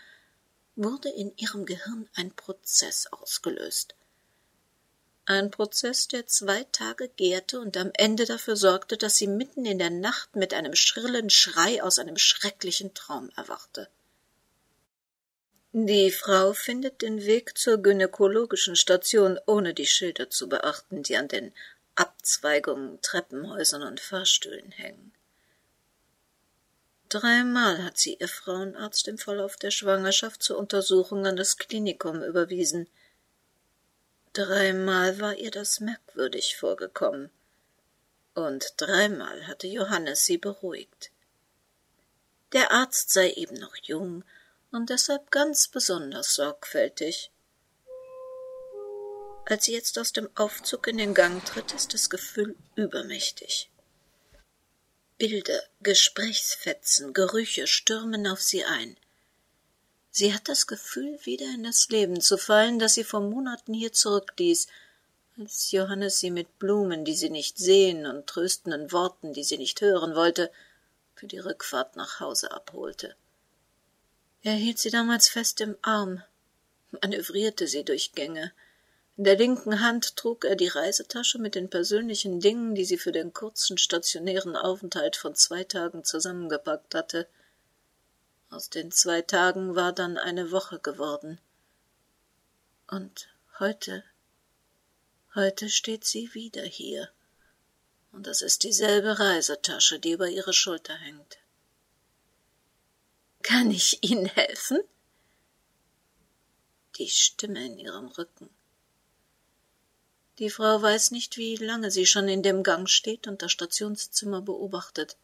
wurde 0.74 1.10
in 1.10 1.36
ihrem 1.36 1.66
Gehirn 1.66 2.08
ein 2.14 2.34
Prozess 2.34 3.08
ausgelöst. 3.08 3.94
Ein 5.26 5.50
Prozess, 5.50 6.08
der 6.08 6.26
zwei 6.26 6.64
Tage 6.72 7.10
gärte 7.10 7.60
und 7.60 7.76
am 7.76 7.90
Ende 7.92 8.24
dafür 8.24 8.56
sorgte, 8.56 8.96
dass 8.96 9.18
sie 9.18 9.26
mitten 9.26 9.66
in 9.66 9.78
der 9.78 9.90
Nacht 9.90 10.36
mit 10.36 10.54
einem 10.54 10.74
schrillen 10.74 11.28
Schrei 11.28 11.82
aus 11.82 11.98
einem 11.98 12.16
schrecklichen 12.16 12.94
Traum 12.94 13.30
erwachte. 13.36 13.90
Die 15.86 16.10
Frau 16.10 16.54
findet 16.54 17.02
den 17.02 17.24
Weg 17.24 17.56
zur 17.56 17.78
gynäkologischen 17.78 18.74
Station, 18.74 19.38
ohne 19.46 19.74
die 19.74 19.86
Schilder 19.86 20.28
zu 20.28 20.48
beachten, 20.48 21.04
die 21.04 21.16
an 21.16 21.28
den 21.28 21.54
Abzweigungen, 21.94 23.00
Treppenhäusern 23.00 23.84
und 23.84 24.00
Fahrstühlen 24.00 24.72
hängen. 24.72 25.12
Dreimal 27.08 27.84
hat 27.84 27.96
sie 27.96 28.14
ihr 28.14 28.26
Frauenarzt 28.26 29.06
im 29.06 29.18
Verlauf 29.18 29.56
der 29.56 29.70
Schwangerschaft 29.70 30.42
zur 30.42 30.58
Untersuchung 30.58 31.24
an 31.26 31.36
das 31.36 31.58
Klinikum 31.58 32.24
überwiesen. 32.24 32.88
Dreimal 34.32 35.20
war 35.20 35.36
ihr 35.36 35.52
das 35.52 35.78
merkwürdig 35.78 36.56
vorgekommen. 36.56 37.30
Und 38.34 38.74
dreimal 38.78 39.46
hatte 39.46 39.68
Johannes 39.68 40.24
sie 40.24 40.38
beruhigt. 40.38 41.12
Der 42.52 42.72
Arzt 42.72 43.10
sei 43.12 43.30
eben 43.30 43.54
noch 43.54 43.76
jung 43.76 44.24
und 44.70 44.90
deshalb 44.90 45.30
ganz 45.30 45.68
besonders 45.68 46.34
sorgfältig. 46.34 47.30
Als 49.46 49.64
sie 49.64 49.72
jetzt 49.72 49.98
aus 49.98 50.12
dem 50.12 50.28
Aufzug 50.34 50.88
in 50.88 50.98
den 50.98 51.14
Gang 51.14 51.44
tritt, 51.44 51.72
ist 51.72 51.94
das 51.94 52.10
Gefühl 52.10 52.54
übermächtig. 52.74 53.70
Bilder, 55.16 55.60
Gesprächsfetzen, 55.80 57.14
Gerüche 57.14 57.66
stürmen 57.66 58.26
auf 58.26 58.42
sie 58.42 58.64
ein. 58.64 58.96
Sie 60.10 60.34
hat 60.34 60.48
das 60.48 60.66
Gefühl, 60.66 61.18
wieder 61.24 61.46
in 61.46 61.64
das 61.64 61.88
Leben 61.88 62.20
zu 62.20 62.36
fallen, 62.38 62.78
das 62.78 62.94
sie 62.94 63.04
vor 63.04 63.20
Monaten 63.20 63.72
hier 63.72 63.92
zurückließ, 63.92 64.66
als 65.38 65.70
Johannes 65.70 66.20
sie 66.20 66.30
mit 66.30 66.58
Blumen, 66.58 67.04
die 67.04 67.14
sie 67.14 67.30
nicht 67.30 67.58
sehen, 67.58 68.06
und 68.06 68.26
tröstenden 68.26 68.92
Worten, 68.92 69.32
die 69.32 69.44
sie 69.44 69.58
nicht 69.58 69.80
hören 69.80 70.14
wollte, 70.14 70.50
für 71.14 71.26
die 71.26 71.38
Rückfahrt 71.38 71.96
nach 71.96 72.20
Hause 72.20 72.52
abholte. 72.52 73.16
Er 74.42 74.54
hielt 74.54 74.78
sie 74.78 74.90
damals 74.90 75.28
fest 75.28 75.60
im 75.60 75.76
Arm, 75.82 76.22
manövrierte 76.90 77.66
sie 77.66 77.84
durch 77.84 78.12
Gänge. 78.12 78.52
In 79.16 79.24
der 79.24 79.36
linken 79.36 79.80
Hand 79.80 80.16
trug 80.16 80.44
er 80.44 80.54
die 80.54 80.68
Reisetasche 80.68 81.38
mit 81.38 81.56
den 81.56 81.68
persönlichen 81.68 82.38
Dingen, 82.38 82.76
die 82.76 82.84
sie 82.84 82.98
für 82.98 83.10
den 83.10 83.32
kurzen 83.32 83.76
stationären 83.76 84.54
Aufenthalt 84.54 85.16
von 85.16 85.34
zwei 85.34 85.64
Tagen 85.64 86.04
zusammengepackt 86.04 86.94
hatte. 86.94 87.26
Aus 88.48 88.70
den 88.70 88.92
zwei 88.92 89.22
Tagen 89.22 89.74
war 89.74 89.92
dann 89.92 90.18
eine 90.18 90.52
Woche 90.52 90.78
geworden. 90.78 91.40
Und 92.86 93.28
heute, 93.58 94.04
heute 95.34 95.68
steht 95.68 96.04
sie 96.04 96.32
wieder 96.32 96.62
hier. 96.62 97.10
Und 98.12 98.26
das 98.28 98.40
ist 98.40 98.62
dieselbe 98.62 99.18
Reisetasche, 99.18 99.98
die 99.98 100.12
über 100.12 100.28
ihre 100.28 100.52
Schulter 100.52 100.94
hängt. 100.94 101.38
Kann 103.48 103.70
ich 103.70 104.02
Ihnen 104.02 104.26
helfen? 104.26 104.78
Die 106.96 107.08
Stimme 107.08 107.64
in 107.64 107.78
ihrem 107.78 108.08
Rücken. 108.08 108.50
Die 110.38 110.50
Frau 110.50 110.82
weiß 110.82 111.12
nicht, 111.12 111.38
wie 111.38 111.56
lange 111.56 111.90
sie 111.90 112.04
schon 112.04 112.28
in 112.28 112.42
dem 112.42 112.62
Gang 112.62 112.90
steht 112.90 113.26
und 113.26 113.40
das 113.40 113.50
Stationszimmer 113.50 114.42
beobachtet. 114.42 115.16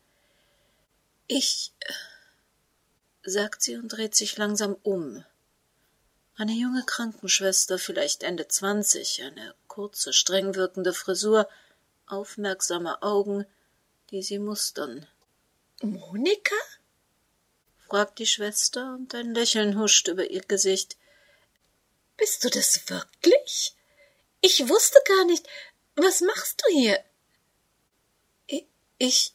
Ich, 1.27 1.75
äh, 1.81 1.93
sagt 3.29 3.61
sie 3.61 3.77
und 3.77 3.89
dreht 3.89 4.15
sich 4.15 4.39
langsam 4.39 4.75
um. 4.83 5.23
Eine 6.35 6.53
junge 6.53 6.83
Krankenschwester, 6.83 7.79
vielleicht 7.79 8.23
Ende 8.23 8.49
zwanzig, 8.49 9.23
eine 9.23 9.55
kurze, 9.69 10.15
streng 10.15 10.55
wirkende 10.55 10.95
Frisur, 10.95 11.47
aufmerksame 12.07 13.03
Augen, 13.03 13.45
die 14.11 14.23
sie 14.23 14.39
mustern. 14.39 15.07
Monika? 15.83 16.57
Fragt 17.95 18.19
die 18.19 18.27
Schwester, 18.27 18.93
und 18.95 19.15
ein 19.15 19.35
Lächeln 19.35 19.79
huscht 19.79 20.09
über 20.09 20.29
ihr 20.29 20.41
Gesicht. 20.41 20.97
Bist 22.17 22.43
du 22.43 22.51
das 22.51 22.91
wirklich? 22.91 23.77
Ich 24.41 24.69
wusste 24.69 24.99
gar 25.07 25.25
nicht. 25.27 25.47
Was 25.95 26.21
machst 26.21 26.61
du 26.61 26.75
hier? 26.77 26.99
Ich, 28.99 29.33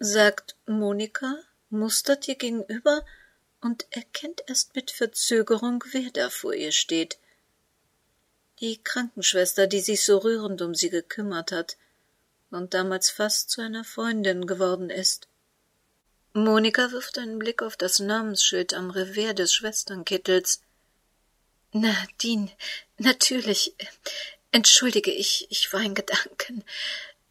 sagt 0.00 0.56
Monika, 0.66 1.38
mustert 1.70 2.26
ihr 2.26 2.34
gegenüber 2.34 3.06
und 3.60 3.86
erkennt 3.90 4.42
erst 4.48 4.74
mit 4.74 4.90
Verzögerung, 4.90 5.84
wer 5.92 6.10
da 6.10 6.30
vor 6.30 6.54
ihr 6.54 6.72
steht. 6.72 7.16
Die 8.58 8.82
Krankenschwester, 8.82 9.68
die 9.68 9.82
sich 9.82 10.04
so 10.04 10.18
rührend 10.18 10.62
um 10.62 10.74
sie 10.74 10.90
gekümmert 10.90 11.52
hat 11.52 11.76
und 12.50 12.74
damals 12.74 13.08
fast 13.08 13.50
zu 13.50 13.60
einer 13.60 13.84
Freundin 13.84 14.48
geworden 14.48 14.90
ist. 14.90 15.28
Monika 16.44 16.90
wirft 16.92 17.18
einen 17.18 17.38
Blick 17.38 17.62
auf 17.62 17.76
das 17.76 17.98
Namensschild 17.98 18.74
am 18.74 18.90
Revers 18.90 19.34
des 19.34 19.54
Schwesternkittels. 19.54 20.62
Nadine, 21.72 22.50
natürlich. 22.96 23.74
Entschuldige, 24.50 25.10
ich, 25.10 25.46
ich 25.50 25.72
war 25.72 25.82
in 25.82 25.94
Gedanken. 25.94 26.64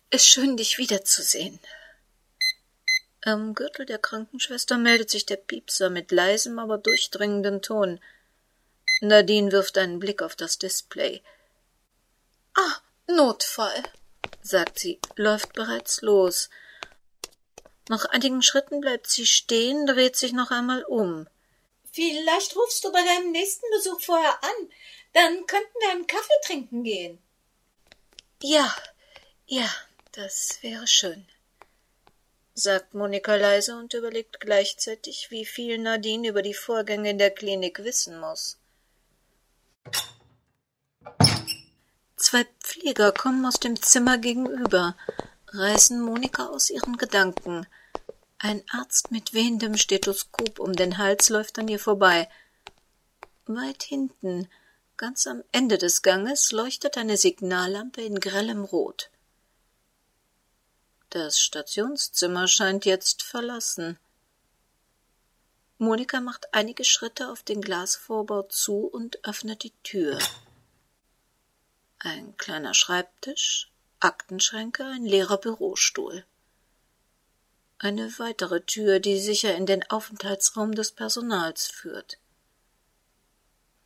Es 0.10 0.22
ist 0.22 0.28
schön, 0.28 0.58
dich 0.58 0.78
wiederzusehen. 0.78 1.60
Am 3.22 3.56
Gürtel 3.56 3.86
der 3.86 3.98
Krankenschwester 3.98 4.78
meldet 4.78 5.10
sich 5.10 5.26
der 5.26 5.36
Piepser 5.36 5.90
mit 5.90 6.12
leisem, 6.12 6.60
aber 6.60 6.78
durchdringenden 6.78 7.62
Ton. 7.62 8.00
Nadine 9.02 9.52
wirft 9.52 9.78
einen 9.78 10.00
Blick 10.00 10.22
auf 10.22 10.36
das 10.36 10.58
Display. 10.58 11.22
Ah, 12.56 12.82
Notfall, 13.08 13.84
sagt 14.42 14.80
sie, 14.80 15.00
läuft 15.16 15.54
bereits 15.54 16.02
los. 16.02 16.50
Nach 17.90 18.06
einigen 18.06 18.42
Schritten 18.42 18.82
bleibt 18.82 19.10
sie 19.10 19.26
stehen, 19.26 19.86
dreht 19.86 20.16
sich 20.16 20.34
noch 20.34 20.52
einmal 20.52 20.84
um. 20.84 21.28
Vielleicht 21.92 22.56
rufst 22.56 22.84
du 22.84 22.92
bei 22.92 23.04
deinem 23.04 23.32
nächsten 23.32 23.66
Besuch 23.72 24.02
vorher 24.02 24.44
an. 24.44 24.70
Dann 25.14 25.48
könnten 25.48 25.74
wir 25.80 25.92
einen 25.92 26.08
Kaffee 26.08 26.42
trinken 26.46 26.84
gehen. 26.84 27.20
Ja, 28.44 28.76
ja, 29.48 29.68
das 30.12 30.60
wäre 30.62 30.86
schön, 30.86 31.26
sagt 32.54 32.94
Monika 32.94 33.36
leise 33.36 33.76
und 33.78 33.94
überlegt 33.96 34.40
gleichzeitig, 34.40 35.32
wie 35.32 35.46
viel 35.46 35.80
Nadine 35.80 36.28
über 36.28 36.44
die 36.44 36.54
Vorgänge 36.54 37.10
in 37.10 37.18
der 37.18 37.32
Klinik 37.32 37.84
wissen 37.84 38.20
muss. 38.20 38.60
Zwei 42.16 42.46
Pfleger 42.60 43.12
kommen 43.12 43.46
aus 43.46 43.60
dem 43.60 43.82
Zimmer 43.82 44.18
gegenüber 44.18 44.96
reißen 45.54 46.02
Monika 46.02 46.48
aus 46.48 46.70
ihren 46.70 46.98
Gedanken. 46.98 47.66
Ein 48.40 48.64
Arzt 48.70 49.12
mit 49.12 49.34
wehendem 49.34 49.78
Stethoskop 49.78 50.60
um 50.60 50.74
den 50.74 50.98
Hals 50.98 51.30
läuft 51.30 51.58
an 51.60 51.68
ihr 51.68 51.80
vorbei. 51.80 52.30
Weit 53.46 53.84
hinten, 53.84 54.50
ganz 54.98 55.26
am 55.26 55.44
Ende 55.52 55.78
des 55.78 56.02
Ganges, 56.02 56.52
leuchtet 56.52 56.98
eine 56.98 57.18
Signallampe 57.18 58.02
in 58.02 58.20
grellem 58.20 58.64
Rot. 58.64 59.10
Das 61.10 61.40
Stationszimmer 61.40 62.48
scheint 62.48 62.86
jetzt 62.86 63.24
verlassen. 63.24 63.98
Monika 65.78 66.20
macht 66.20 66.54
einige 66.54 66.84
Schritte 66.84 67.32
auf 67.32 67.44
den 67.44 67.62
Glasvorbau 67.62 68.44
zu 68.44 68.86
und 68.86 69.24
öffnet 69.26 69.64
die 69.64 69.74
Tür. 69.84 70.20
Ein 72.00 72.36
kleiner 72.38 72.74
Schreibtisch, 72.74 73.72
Aktenschränke, 74.00 74.86
ein 74.86 75.06
leerer 75.06 75.38
Bürostuhl. 75.38 76.26
Eine 77.80 78.20
weitere 78.20 78.62
Tür, 78.62 79.00
die 79.00 79.20
sicher 79.20 79.56
in 79.56 79.66
den 79.66 79.90
Aufenthaltsraum 79.90 80.76
des 80.76 80.92
Personals 80.92 81.68
führt. 81.68 82.20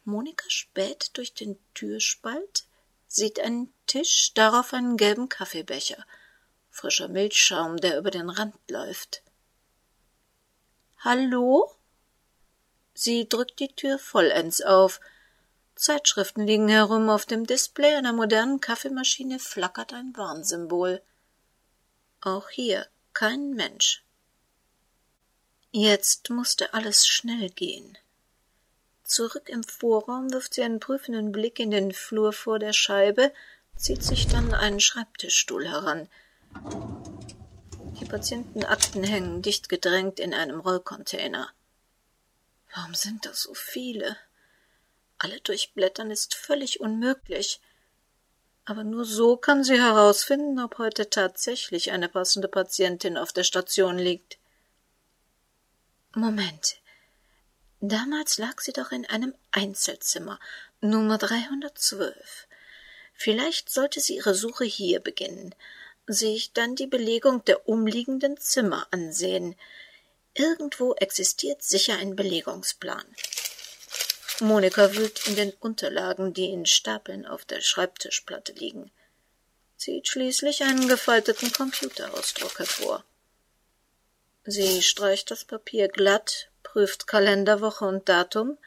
Monika 0.03 0.49
späht 0.49 1.11
durch 1.17 1.33
den 1.33 1.57
Türspalt, 1.73 2.65
sieht 3.07 3.39
einen 3.39 3.73
Tisch, 3.87 4.33
darauf 4.33 4.73
einen 4.73 4.97
gelben 4.97 5.29
Kaffeebecher, 5.29 6.05
frischer 6.69 7.07
Milchschaum, 7.07 7.77
der 7.77 7.97
über 7.97 8.11
den 8.11 8.29
Rand 8.29 8.55
läuft. 8.69 9.21
Hallo? 10.99 11.71
Sie 12.93 13.27
drückt 13.27 13.59
die 13.59 13.73
Tür 13.73 13.97
vollends 13.97 14.61
auf. 14.61 14.99
Zeitschriften 15.81 16.45
liegen 16.45 16.67
herum, 16.67 17.09
auf 17.09 17.25
dem 17.25 17.47
Display 17.47 17.95
einer 17.95 18.13
modernen 18.13 18.61
Kaffeemaschine 18.61 19.39
flackert 19.39 19.93
ein 19.93 20.15
Warnsymbol. 20.15 21.01
Auch 22.21 22.49
hier 22.49 22.85
kein 23.13 23.55
Mensch. 23.55 24.03
Jetzt 25.71 26.29
musste 26.29 26.75
alles 26.75 27.07
schnell 27.07 27.49
gehen. 27.49 27.97
Zurück 29.03 29.49
im 29.49 29.63
Vorraum 29.63 30.31
wirft 30.31 30.53
sie 30.53 30.61
einen 30.61 30.79
prüfenden 30.79 31.31
Blick 31.31 31.59
in 31.59 31.71
den 31.71 31.93
Flur 31.93 32.31
vor 32.31 32.59
der 32.59 32.73
Scheibe, 32.73 33.33
zieht 33.75 34.03
sich 34.03 34.27
dann 34.27 34.53
einen 34.53 34.79
Schreibtischstuhl 34.79 35.67
heran. 35.67 36.07
Die 37.99 38.05
Patientenakten 38.05 39.03
hängen 39.03 39.41
dicht 39.41 39.67
gedrängt 39.67 40.19
in 40.19 40.35
einem 40.35 40.59
Rollcontainer. 40.59 41.49
Warum 42.75 42.93
sind 42.93 43.25
das 43.25 43.41
so 43.41 43.55
viele? 43.55 44.15
Alle 45.23 45.39
durchblättern 45.39 46.09
ist 46.09 46.33
völlig 46.33 46.79
unmöglich. 46.79 47.61
Aber 48.65 48.83
nur 48.83 49.05
so 49.05 49.37
kann 49.37 49.63
sie 49.63 49.79
herausfinden, 49.79 50.57
ob 50.59 50.79
heute 50.79 51.11
tatsächlich 51.11 51.91
eine 51.91 52.09
passende 52.09 52.47
Patientin 52.47 53.17
auf 53.17 53.31
der 53.31 53.43
Station 53.43 53.99
liegt. 53.99 54.39
Moment. 56.15 56.77
Damals 57.81 58.39
lag 58.39 58.61
sie 58.61 58.73
doch 58.73 58.91
in 58.91 59.05
einem 59.05 59.35
Einzelzimmer, 59.51 60.39
Nummer 60.79 61.19
312. 61.19 62.47
Vielleicht 63.13 63.69
sollte 63.69 63.99
sie 63.99 64.15
ihre 64.15 64.33
Suche 64.33 64.65
hier 64.65 65.01
beginnen, 65.01 65.53
sich 66.07 66.51
dann 66.53 66.75
die 66.75 66.87
Belegung 66.87 67.45
der 67.45 67.69
umliegenden 67.69 68.37
Zimmer 68.37 68.87
ansehen. 68.89 69.55
Irgendwo 70.33 70.95
existiert 70.95 71.61
sicher 71.61 71.97
ein 71.97 72.15
Belegungsplan. 72.15 73.05
Monika 74.39 74.95
wühlt 74.95 75.27
in 75.27 75.35
den 75.35 75.51
Unterlagen, 75.51 76.33
die 76.33 76.51
in 76.51 76.65
Stapeln 76.65 77.25
auf 77.25 77.45
der 77.45 77.61
Schreibtischplatte 77.61 78.53
liegen, 78.53 78.91
zieht 79.77 80.07
schließlich 80.07 80.63
einen 80.63 80.87
gefalteten 80.87 81.51
Computerausdruck 81.51 82.59
hervor. 82.59 83.03
Sie 84.43 84.81
streicht 84.81 85.29
das 85.29 85.43
Papier 85.43 85.87
glatt, 85.87 86.49
prüft 86.63 87.07
Kalenderwoche 87.07 87.85
und 87.85 88.07
Datum, 88.09 88.57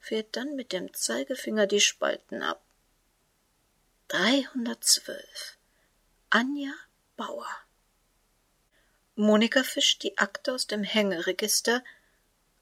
fährt 0.00 0.36
dann 0.36 0.56
mit 0.56 0.72
dem 0.72 0.94
Zeigefinger 0.94 1.66
die 1.66 1.80
Spalten 1.80 2.42
ab. 2.42 2.62
312. 4.08 5.58
Anja 6.30 6.72
Bauer. 7.16 7.48
Monika 9.16 9.62
fischt 9.62 10.02
die 10.02 10.18
Akte 10.18 10.52
aus 10.54 10.66
dem 10.66 10.84
Hängeregister, 10.84 11.82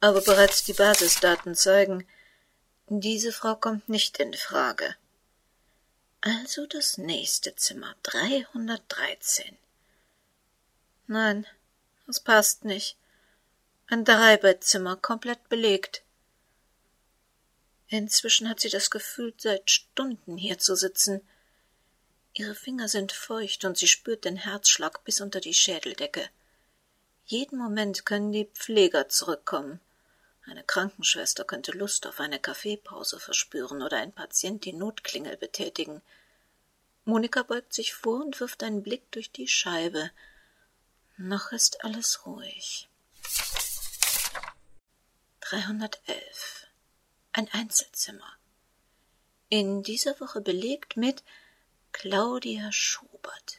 aber 0.00 0.21
bereits 0.21 0.64
die 0.64 0.73
Basisdaten 0.73 1.55
zeigen, 1.55 2.07
diese 2.88 3.33
Frau 3.33 3.57
kommt 3.57 3.88
nicht 3.88 4.18
in 4.18 4.35
Frage. 4.35 4.94
Also 6.20 6.66
das 6.66 6.99
nächste 6.99 7.55
Zimmer, 7.57 7.94
313. 8.03 9.57
Nein, 11.07 11.47
das 12.07 12.20
passt 12.20 12.64
nicht. 12.64 12.97
Ein 13.87 14.05
Dreibettzimmer, 14.05 14.97
komplett 14.97 15.49
belegt. 15.49 16.03
Inzwischen 17.88 18.49
hat 18.49 18.61
sie 18.61 18.70
das 18.70 18.90
Gefühl, 18.90 19.35
seit 19.37 19.70
Stunden 19.70 20.37
hier 20.37 20.59
zu 20.59 20.75
sitzen. 20.75 21.20
Ihre 22.33 22.55
Finger 22.55 22.88
sind 22.88 23.12
feucht 23.12 23.64
und 23.64 23.77
sie 23.79 23.87
spürt 23.88 24.25
den 24.25 24.37
Herzschlag 24.37 25.05
bis 25.05 25.20
unter 25.20 25.40
die 25.40 25.55
Schädeldecke. 25.55 26.29
Jeden 27.27 27.59
Moment 27.59 28.05
können 28.05 28.33
die 28.33 28.47
Pfleger 28.47 29.09
zurückkommen. 29.09 29.81
Eine 30.46 30.62
Krankenschwester 30.62 31.44
könnte 31.44 31.72
Lust 31.72 32.07
auf 32.07 32.20
eine 32.20 32.38
Kaffeepause 32.38 33.18
verspüren 33.18 33.83
oder 33.83 33.98
ein 33.98 34.12
Patient 34.12 34.64
die 34.64 34.74
Notklingel 34.74 35.37
betätigen. 35.37 36.02
Monika 37.04 37.42
beugt 37.42 37.72
sich 37.72 37.94
vor 37.94 38.22
und 38.22 38.38
wirft 38.40 38.62
einen 38.62 38.83
Blick 38.83 39.11
durch 39.12 39.30
die 39.30 39.48
Scheibe. 39.48 40.11
Noch 41.16 41.52
ist 41.52 41.85
alles 41.85 42.26
ruhig. 42.26 42.88
311. 45.40 46.66
Ein 47.33 47.48
Einzelzimmer. 47.52 48.33
In 49.48 49.83
dieser 49.83 50.18
Woche 50.20 50.40
belegt 50.40 50.96
mit 50.96 51.22
Claudia 51.92 52.72
Schubert. 52.72 53.59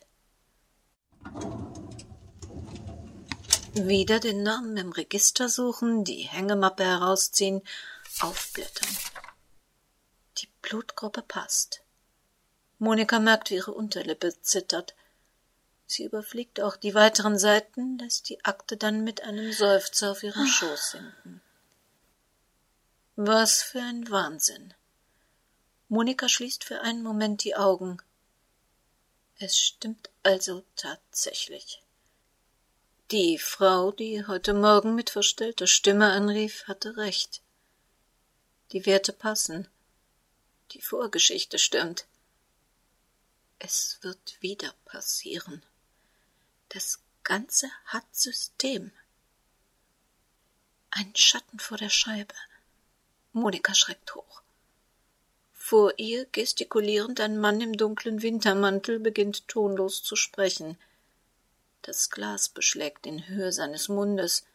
Wieder 3.77 4.21
den 4.21 4.41
Namen 4.41 4.77
im 4.77 4.93
Register 4.93 5.49
suchen, 5.49 6.05
die 6.05 6.21
Hängemappe 6.21 6.85
herausziehen, 6.85 7.61
aufblättern. 8.21 8.87
Die 10.37 10.47
Blutgruppe 10.61 11.21
passt. 11.21 11.81
Monika 12.79 13.19
merkt, 13.19 13.49
wie 13.49 13.55
ihre 13.55 13.73
Unterlippe 13.73 14.33
zittert. 14.41 14.95
Sie 15.87 16.05
überfliegt 16.05 16.61
auch 16.61 16.77
die 16.77 16.95
weiteren 16.95 17.37
Seiten, 17.37 17.97
lässt 17.97 18.29
die 18.29 18.45
Akte 18.45 18.77
dann 18.77 19.03
mit 19.03 19.23
einem 19.23 19.51
Seufzer 19.51 20.11
auf 20.11 20.23
ihren 20.23 20.47
Schoß 20.47 20.91
sinken. 20.91 21.41
Was 23.17 23.61
für 23.61 23.81
ein 23.81 24.09
Wahnsinn. 24.09 24.73
Monika 25.89 26.29
schließt 26.29 26.63
für 26.63 26.79
einen 26.79 27.03
Moment 27.03 27.43
die 27.43 27.57
Augen. 27.57 27.97
Es 29.37 29.57
stimmt 29.57 30.09
also 30.23 30.63
tatsächlich. 30.77 31.81
Die 33.11 33.37
Frau, 33.37 33.91
die 33.91 34.25
heute 34.25 34.55
Morgen 34.55 34.95
mit 34.95 35.11
verstellter 35.11 35.67
Stimme 35.67 36.09
anrief, 36.11 36.63
hatte 36.67 36.97
recht. 36.97 37.43
Die 38.71 38.87
Werte 38.87 39.13
passen. 39.13 39.67
Die 40.71 40.81
Vorgeschichte 40.81 41.59
stimmt. 41.59 42.07
Es 43.59 43.99
wird 44.01 44.41
wieder 44.41 44.73
passieren. 44.85 45.61
Das 46.69 46.97
Ganze 47.23 47.69
hat 47.85 48.05
System. 48.11 48.91
Ein 50.89 51.15
Schatten 51.15 51.59
vor 51.59 51.77
der 51.77 51.91
Scheibe. 51.91 52.33
Monika 53.33 53.75
schreckt 53.75 54.15
hoch. 54.15 54.41
Vor 55.53 55.93
ihr, 55.99 56.25
gestikulierend, 56.31 57.19
ein 57.19 57.37
Mann 57.37 57.61
im 57.61 57.77
dunklen 57.77 58.23
Wintermantel 58.23 58.97
beginnt 58.97 59.47
tonlos 59.47 60.01
zu 60.01 60.15
sprechen– 60.15 60.75
das 61.87 62.09
Glas 62.09 62.49
beschlägt 62.49 63.05
in 63.05 63.27
Höhe 63.27 63.51
seines 63.51 63.89
Mundes. 63.89 64.45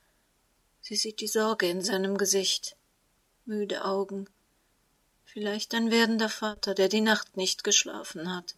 Sie 0.80 0.96
sieht 0.96 1.20
die 1.20 1.28
Sorge 1.28 1.68
in 1.68 1.82
seinem 1.82 2.18
Gesicht. 2.18 2.76
Müde 3.44 3.84
Augen. 3.84 4.28
Vielleicht 5.24 5.74
ein 5.74 5.90
werdender 5.90 6.28
Vater, 6.28 6.74
der 6.74 6.88
die 6.88 7.00
Nacht 7.00 7.36
nicht 7.36 7.62
geschlafen 7.62 8.34
hat. 8.34 8.56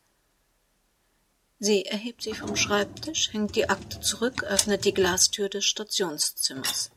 Sie 1.58 1.84
erhebt 1.84 2.22
sich 2.22 2.38
vom 2.38 2.56
Schreibtisch, 2.56 3.32
hängt 3.32 3.54
die 3.54 3.68
Akte 3.68 4.00
zurück, 4.00 4.42
öffnet 4.42 4.84
die 4.84 4.94
Glastür 4.94 5.48
des 5.48 5.64
Stationszimmers. 5.64 6.90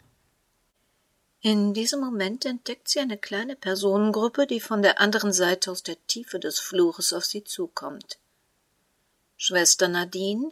In 1.41 1.75
diesem 1.75 1.99
Moment 1.99 2.45
entdeckt 2.45 2.87
sie 2.87 2.99
eine 2.99 3.19
kleine 3.19 3.55
Personengruppe, 3.55 4.47
die 4.47 4.59
von 4.59 4.81
der 4.81 4.99
anderen 4.99 5.33
Seite 5.33 5.69
aus 5.69 5.83
der 5.83 6.03
Tiefe 6.07 6.39
des 6.39 6.59
Flures 6.59 7.13
auf 7.13 7.25
sie 7.25 7.43
zukommt. 7.43 8.17
Schwester 9.37 9.87
Nadine, 9.87 10.51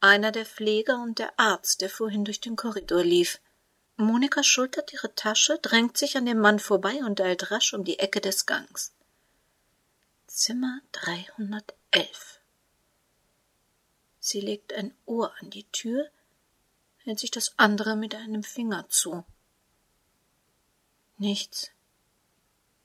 einer 0.00 0.32
der 0.32 0.46
Pfleger 0.46 1.02
und 1.02 1.18
der 1.18 1.38
Arzt, 1.38 1.80
der 1.80 1.90
vorhin 1.90 2.24
durch 2.24 2.40
den 2.40 2.56
Korridor 2.56 3.02
lief. 3.02 3.40
Monika 3.96 4.42
schultert 4.42 4.92
ihre 4.92 5.14
Tasche, 5.14 5.58
drängt 5.58 5.96
sich 5.96 6.16
an 6.16 6.26
dem 6.26 6.38
Mann 6.38 6.58
vorbei 6.58 7.02
und 7.04 7.20
eilt 7.20 7.50
rasch 7.50 7.72
um 7.72 7.84
die 7.84 7.98
Ecke 7.98 8.20
des 8.20 8.46
Gangs. 8.46 8.92
Zimmer 10.26 10.80
311. 10.92 12.40
Sie 14.18 14.40
legt 14.40 14.72
ein 14.74 14.94
Ohr 15.06 15.32
an 15.40 15.50
die 15.50 15.64
Tür, 15.70 16.10
hält 16.98 17.18
sich 17.18 17.30
das 17.30 17.54
andere 17.56 17.96
mit 17.96 18.14
einem 18.14 18.42
Finger 18.42 18.88
zu. 18.88 19.24
Nichts. 21.16 21.70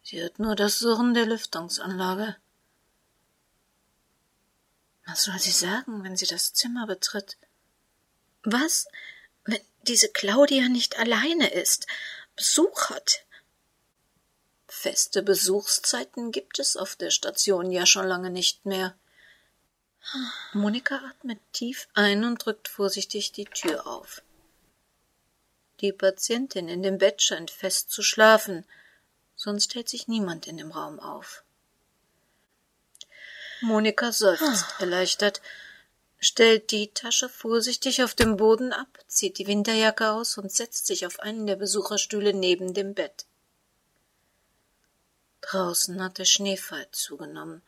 Sie 0.04 0.21
hört 0.21 0.39
nur 0.39 0.56
das 0.56 0.80
Surren 0.80 1.13
der 1.13 1.26
Lüftungsanlage. 1.26 2.38
Was 5.12 5.24
soll 5.24 5.39
sie 5.39 5.52
sagen, 5.52 6.06
wenn 6.06 6.15
sie 6.15 6.26
das 6.26 6.54
Zimmer 6.54 6.88
betritt? 6.88 7.36
Was, 8.43 8.88
wenn 9.43 9.60
diese 9.82 10.08
Claudia 10.08 10.69
nicht 10.69 10.97
alleine 11.00 11.52
ist 11.52 11.86
Besuch 12.38 12.89
hat. 12.89 13.26
Feste 14.69 15.21
Besuchszeiten 15.21 16.32
gibt 16.32 16.60
es 16.60 16.78
auf 16.78 16.95
der 16.95 17.12
Station 17.12 17.71
ja 17.71 17.86
schon 17.86 18.08
lange 18.08 18.30
nicht 18.30 18.65
mehr. 18.65 18.95
Monika 20.54 20.95
atmet 21.10 21.39
tief 21.52 21.89
ein 21.93 22.24
und 22.24 22.45
drückt 22.45 22.69
vorsichtig 22.69 23.34
die 23.34 23.45
Tür 23.45 23.86
auf. 23.88 24.21
Die 25.82 25.91
Patientin 25.91 26.69
in 26.69 26.84
dem 26.84 27.00
Bett 27.00 27.21
scheint 27.21 27.52
fest 27.52 27.91
zu 27.91 28.02
schlafen, 28.02 28.65
sonst 29.36 29.76
hält 29.76 29.89
sich 29.89 30.08
niemand 30.08 30.47
in 30.47 30.56
dem 30.56 30.71
Raum 30.71 31.02
auf. 31.02 31.43
Monika 33.62 34.12
seufzt 34.12 34.65
erleichtert, 34.80 35.41
stellt 36.19 36.71
die 36.71 36.93
Tasche 36.93 37.30
vorsichtig 37.30 38.04
auf 38.04 38.15
dem 38.15 38.38
Boden 38.38 38.74
ab, 38.74 39.00
zieht 39.08 39.38
die 39.38 39.47
Winterjacke 39.47 40.12
aus 40.12 40.38
und 40.38 40.52
setzt 40.52 40.88
sich 40.88 41.06
auf 41.06 41.19
einen 41.19 41.47
der 41.47 41.56
Besucherstühle 41.56 42.34
neben 42.34 42.74
dem 42.74 42.93
Bett. 42.93 43.26
Draußen 45.41 46.02
hat 46.04 46.17
der 46.17 46.26
Schneefall 46.26 46.88
zugenommen. 46.91 47.62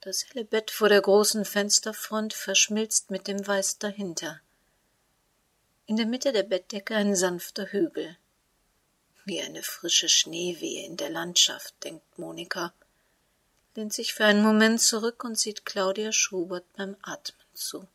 Das 0.00 0.26
helle 0.26 0.44
Bett 0.44 0.70
vor 0.70 0.88
der 0.88 1.00
großen 1.00 1.44
Fensterfront 1.44 2.34
verschmilzt 2.34 3.10
mit 3.10 3.28
dem 3.28 3.46
Weiß 3.46 3.78
dahinter. 3.78 4.40
In 5.86 5.96
der 5.96 6.06
Mitte 6.06 6.32
der 6.32 6.42
Bettdecke 6.42 6.94
ein 6.94 7.16
sanfter 7.16 7.66
Hügel. 7.66 8.16
Wie 9.24 9.40
eine 9.40 9.62
frische 9.62 10.08
Schneewehe 10.08 10.84
in 10.86 10.96
der 10.96 11.10
Landschaft, 11.10 11.74
denkt 11.84 12.18
Monika, 12.18 12.72
lehnt 13.74 13.92
sich 13.92 14.14
für 14.14 14.24
einen 14.24 14.42
Moment 14.42 14.80
zurück 14.80 15.24
und 15.24 15.38
sieht 15.38 15.64
Claudia 15.64 16.12
Schubert 16.12 16.64
beim 16.74 16.96
Atmen 17.02 17.46
zu. 17.54 17.88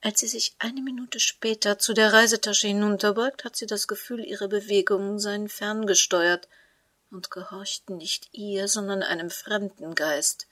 Als 0.00 0.20
sie 0.20 0.26
sich 0.26 0.54
eine 0.58 0.82
Minute 0.82 1.18
später 1.18 1.78
zu 1.78 1.94
der 1.94 2.12
Reisetasche 2.12 2.68
hinunterbeugt, 2.68 3.44
hat 3.44 3.56
sie 3.56 3.66
das 3.66 3.88
Gefühl, 3.88 4.22
ihre 4.22 4.48
Bewegungen 4.48 5.18
seien 5.18 5.48
ferngesteuert 5.48 6.46
und 7.10 7.30
gehorchten 7.30 7.96
nicht 7.96 8.28
ihr, 8.32 8.68
sondern 8.68 9.02
einem 9.02 9.30
fremden 9.30 9.94
Geist. 9.94 10.46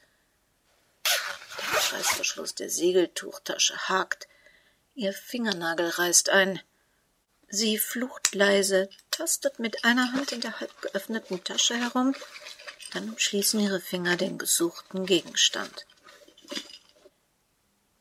Der 1.05 1.99
Reißverschluss 1.99 2.55
der 2.55 2.71
Segeltuchtasche 2.71 3.77
hakt, 3.89 4.27
ihr 4.95 5.13
Fingernagel 5.13 5.89
reißt 5.89 6.31
ein. 6.31 6.59
Sie 7.49 7.77
flucht 7.77 8.35
leise, 8.35 8.89
tastet 9.13 9.61
mit 9.61 9.85
einer 9.85 10.13
Hand 10.13 10.33
in 10.33 10.41
der 10.41 10.59
halb 10.59 10.83
geöffneten 10.83 11.45
Tasche 11.45 11.77
herum, 11.77 12.17
dann 12.93 13.11
umschließen 13.11 13.61
ihre 13.61 13.81
Finger 13.81 14.17
den 14.17 14.39
gesuchten 14.39 15.07
Gegenstand. 15.07 15.87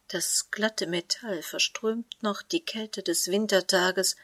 Das 0.08 0.50
glatte 0.50 0.88
Metall 0.88 1.43
verströmt 1.43 2.24
noch 2.24 2.41
die 2.41 2.65
Kälte 2.65 3.04
des 3.04 3.28
Wintertages, 3.28 4.15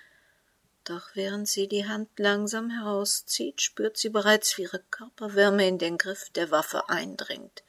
doch 0.84 1.10
während 1.13 1.47
sie 1.47 1.67
die 1.67 1.86
Hand 1.86 2.10
langsam 2.17 2.69
herauszieht, 2.69 3.62
spürt 3.62 3.97
sie 3.97 4.10
bereits, 4.10 4.58
wie 4.58 4.63
ihre 4.63 4.80
Körperwärme 4.80 5.67
in 5.67 5.78
den 5.78 5.97
Griff 5.97 6.30
der 6.32 6.50
Waffe 6.50 6.89
eindringt 6.89 7.63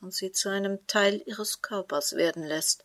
und 0.00 0.12
sie 0.12 0.32
zu 0.32 0.50
einem 0.50 0.86
Teil 0.86 1.22
ihres 1.26 1.62
Körpers 1.62 2.14
werden 2.14 2.44
lässt. 2.44 2.84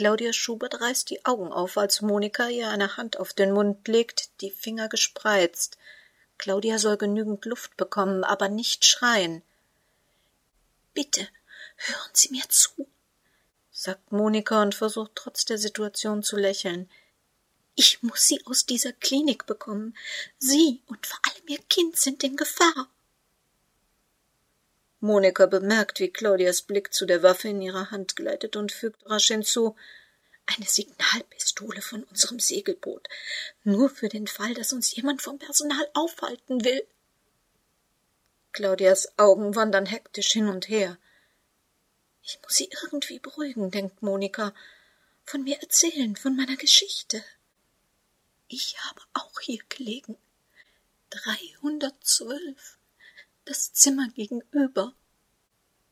Claudia 0.00 0.32
Schubert 0.32 0.80
reißt 0.80 1.10
die 1.10 1.26
Augen 1.26 1.52
auf, 1.52 1.76
als 1.76 2.00
Monika 2.00 2.48
ihr 2.48 2.70
eine 2.70 2.96
Hand 2.96 3.20
auf 3.20 3.34
den 3.34 3.52
Mund 3.52 3.86
legt, 3.86 4.30
die 4.40 4.50
Finger 4.50 4.88
gespreizt. 4.88 5.76
Claudia 6.38 6.78
soll 6.78 6.96
genügend 6.96 7.44
Luft 7.44 7.76
bekommen, 7.76 8.24
aber 8.24 8.48
nicht 8.48 8.86
schreien. 8.86 9.42
Bitte, 10.94 11.28
Hören 11.76 12.10
Sie 12.14 12.30
mir 12.30 12.48
zu, 12.48 12.88
sagt 13.70 14.10
Monika 14.10 14.62
und 14.62 14.74
versucht 14.74 15.12
trotz 15.16 15.44
der 15.44 15.58
Situation 15.58 16.22
zu 16.22 16.38
lächeln. 16.38 16.88
Ich 17.74 18.02
muss 18.02 18.26
Sie 18.26 18.40
aus 18.46 18.64
dieser 18.64 18.94
Klinik 18.94 19.44
bekommen. 19.44 19.94
Sie 20.38 20.80
und 20.86 21.06
vor 21.06 21.20
allem 21.26 21.46
Ihr 21.46 21.62
Kind 21.68 21.98
sind 21.98 22.24
in 22.24 22.36
Gefahr. 22.36 22.88
Monika 25.00 25.46
bemerkt, 25.46 25.98
wie 26.00 26.10
Claudias 26.10 26.62
Blick 26.62 26.92
zu 26.92 27.06
der 27.06 27.22
Waffe 27.22 27.48
in 27.48 27.62
ihrer 27.62 27.90
Hand 27.90 28.16
gleitet 28.16 28.56
und 28.56 28.70
fügt 28.70 29.08
rasch 29.08 29.28
hinzu 29.28 29.76
eine 30.46 30.66
Signalpistole 30.66 31.80
von 31.80 32.04
unserem 32.04 32.40
Segelboot, 32.40 33.08
nur 33.64 33.88
für 33.88 34.08
den 34.08 34.26
Fall, 34.26 34.52
dass 34.54 34.72
uns 34.72 34.94
jemand 34.94 35.22
vom 35.22 35.38
Personal 35.38 35.88
aufhalten 35.94 36.64
will. 36.64 36.86
Claudias 38.52 39.16
Augen 39.16 39.54
wandern 39.54 39.86
hektisch 39.86 40.32
hin 40.32 40.48
und 40.48 40.68
her. 40.68 40.98
Ich 42.22 42.38
muss 42.42 42.56
sie 42.56 42.68
irgendwie 42.82 43.18
beruhigen, 43.20 43.70
denkt 43.70 44.02
Monika, 44.02 44.52
von 45.24 45.44
mir 45.44 45.60
erzählen, 45.60 46.16
von 46.16 46.36
meiner 46.36 46.56
Geschichte. 46.56 47.24
Ich 48.48 48.76
habe 48.80 49.00
auch 49.14 49.40
hier 49.40 49.62
gelegen. 49.68 50.16
Dreihundertzwölf. 51.10 52.79
Das 53.50 53.72
Zimmer 53.72 54.06
gegenüber. 54.10 54.94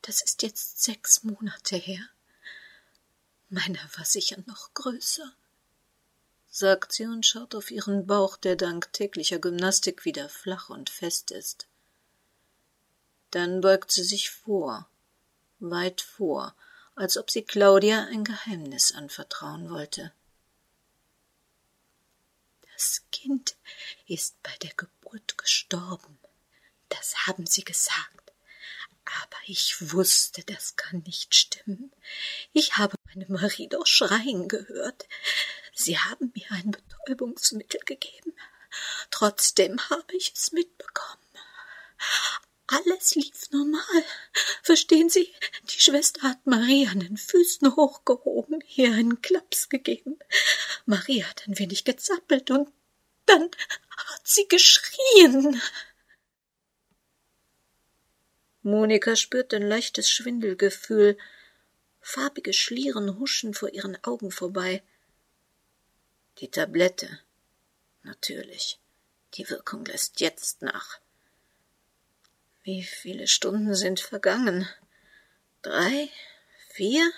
Das 0.02 0.22
ist 0.22 0.44
jetzt 0.44 0.80
sechs 0.80 1.24
Monate 1.24 1.74
her. 1.74 2.08
Meiner 3.48 3.80
war 3.96 4.04
sicher 4.04 4.36
noch 4.46 4.74
größer, 4.74 5.34
sagt 6.48 6.92
sie 6.92 7.06
und 7.06 7.26
schaut 7.26 7.56
auf 7.56 7.72
ihren 7.72 8.06
Bauch, 8.06 8.36
der 8.36 8.54
dank 8.54 8.92
täglicher 8.92 9.40
Gymnastik 9.40 10.04
wieder 10.04 10.28
flach 10.28 10.70
und 10.70 10.88
fest 10.88 11.32
ist. 11.32 11.66
Dann 13.32 13.60
beugt 13.60 13.90
sie 13.90 14.04
sich 14.04 14.30
vor 14.30 14.88
weit 15.58 16.00
vor, 16.00 16.54
als 16.94 17.18
ob 17.18 17.28
sie 17.28 17.42
Claudia 17.42 18.04
ein 18.04 18.22
Geheimnis 18.22 18.92
anvertrauen 18.92 19.68
wollte. 19.68 20.12
Das 22.72 23.02
Kind 23.10 23.56
ist 24.06 24.40
bei 24.44 24.56
der 24.62 24.74
Geburt 24.74 25.36
gestorben. 25.36 26.17
Das 26.88 27.26
haben 27.26 27.46
sie 27.46 27.64
gesagt. 27.64 28.32
Aber 29.22 29.36
ich 29.46 29.92
wusste, 29.92 30.42
das 30.44 30.76
kann 30.76 31.02
nicht 31.06 31.34
stimmen. 31.34 31.92
Ich 32.52 32.76
habe 32.76 32.96
meine 33.06 33.26
Marie 33.28 33.68
doch 33.68 33.86
schreien 33.86 34.48
gehört. 34.48 35.08
Sie 35.74 35.98
haben 35.98 36.32
mir 36.34 36.50
ein 36.50 36.72
Betäubungsmittel 36.72 37.80
gegeben. 37.86 38.34
Trotzdem 39.10 39.80
habe 39.88 40.14
ich 40.14 40.32
es 40.34 40.52
mitbekommen. 40.52 41.18
Alles 42.66 43.14
lief 43.14 43.50
normal. 43.50 44.04
Verstehen 44.62 45.08
Sie, 45.08 45.34
die 45.70 45.80
Schwester 45.80 46.22
hat 46.22 46.46
Maria 46.46 46.90
an 46.90 47.00
den 47.00 47.16
Füßen 47.16 47.76
hochgehoben, 47.76 48.62
ihr 48.76 48.92
einen 48.92 49.22
Klaps 49.22 49.70
gegeben. 49.70 50.18
Maria 50.84 51.26
hat 51.26 51.46
ein 51.46 51.58
wenig 51.58 51.84
gezappelt 51.84 52.50
und 52.50 52.70
dann 53.24 53.50
hat 53.96 54.20
sie 54.28 54.46
geschrien. 54.48 55.62
Monika 58.62 59.16
spürt 59.16 59.54
ein 59.54 59.62
leichtes 59.62 60.10
Schwindelgefühl. 60.10 61.16
Farbige 62.00 62.52
Schlieren 62.52 63.18
huschen 63.18 63.54
vor 63.54 63.70
ihren 63.70 64.02
Augen 64.04 64.30
vorbei. 64.30 64.82
Die 66.38 66.50
Tablette. 66.50 67.20
Natürlich. 68.02 68.78
Die 69.34 69.48
Wirkung 69.50 69.84
lässt 69.84 70.20
jetzt 70.20 70.62
nach. 70.62 71.00
Wie 72.62 72.82
viele 72.82 73.26
Stunden 73.26 73.74
sind 73.74 74.00
vergangen? 74.00 74.68
Drei? 75.62 76.08
Vier? 76.70 77.10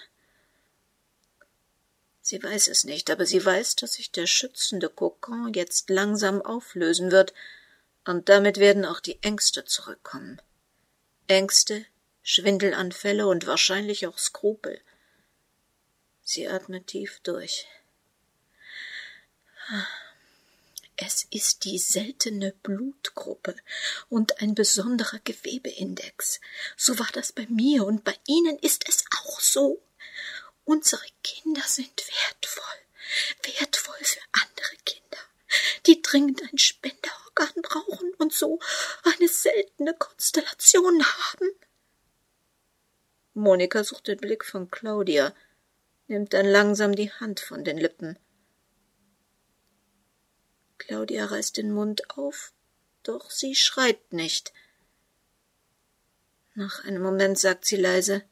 Sie 2.23 2.43
weiß 2.43 2.69
es 2.69 2.85
nicht, 2.85 3.11
aber 3.11 3.27
sie 3.27 3.45
weiß, 3.45 3.77
dass 3.77 3.95
sich 3.95 4.13
der 4.13 4.27
schützende 4.27 4.89
Kokon 4.89 5.53
jetzt 5.55 5.91
langsam 5.91 6.43
auflösen 6.43 7.11
wird, 7.11 7.35
und 8.05 8.29
damit 8.29 8.59
werden 8.59 8.85
auch 8.85 9.01
die 9.01 9.23
Ängste 9.23 9.65
zurückkommen. 9.65 10.41
Ängste, 11.31 11.87
Schwindelanfälle 12.23 13.27
und 13.29 13.47
wahrscheinlich 13.47 14.07
auch 14.07 14.19
Skrupel. 14.19 14.81
Sie 16.25 16.49
atmet 16.49 16.89
tief 16.89 17.21
durch. 17.23 17.67
Es 20.97 21.29
ist 21.31 21.65
die 21.65 21.79
seltene 21.79 22.53
Blutgruppe 22.65 23.55
und 24.09 24.43
ein 24.43 24.57
besonderer 24.57 25.21
Gewebeindex. 25.21 26.41
So 26.77 26.99
war 26.99 27.09
das 27.13 27.31
bei 27.33 27.47
mir 27.47 27.87
und 27.87 28.03
bei 28.03 28.19
Ihnen 28.27 28.59
ist 28.59 28.89
es 28.89 29.05
auch 29.17 29.41
so. 29.41 29.81
Unsere 30.65 31.07
Kinder 31.23 31.63
sind 31.65 32.03
wertvoll, 32.09 33.55
wertvoll 33.61 33.99
für 34.03 34.21
andere 34.33 34.77
Kinder, 34.85 35.19
die 35.87 36.03
dringend 36.03 36.43
ein 36.43 36.59
Spenderorgan 37.31 37.63
brauchen 37.63 38.15
und 38.19 38.33
so 38.33 38.59
eine 39.05 39.29
seltene 39.29 39.95
Konstellation 39.95 41.05
haben. 41.05 41.51
Monika 43.35 43.85
sucht 43.85 44.09
den 44.09 44.19
Blick 44.19 44.45
von 44.45 44.71
Claudia, 44.71 45.35
nimmt 46.09 46.33
dann 46.33 46.47
langsam 46.47 46.95
die 46.95 47.13
Hand 47.13 47.41
von 47.41 47.65
den 47.65 47.79
Lippen. 47.79 48.19
Claudia 50.79 51.27
reißt 51.27 51.57
den 51.57 51.73
Mund 51.73 52.11
auf, 52.17 52.53
doch 53.03 53.31
sie 53.31 53.55
schreit 53.55 54.13
nicht. 54.13 54.53
Nach 56.55 56.85
einem 56.85 57.03
Moment 57.03 57.39
sagt 57.39 57.65
sie 57.65 57.77
leise 57.77 58.25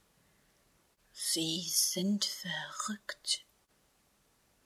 Sie 1.13 1.67
sind 1.69 2.25
verrückt. 2.25 3.45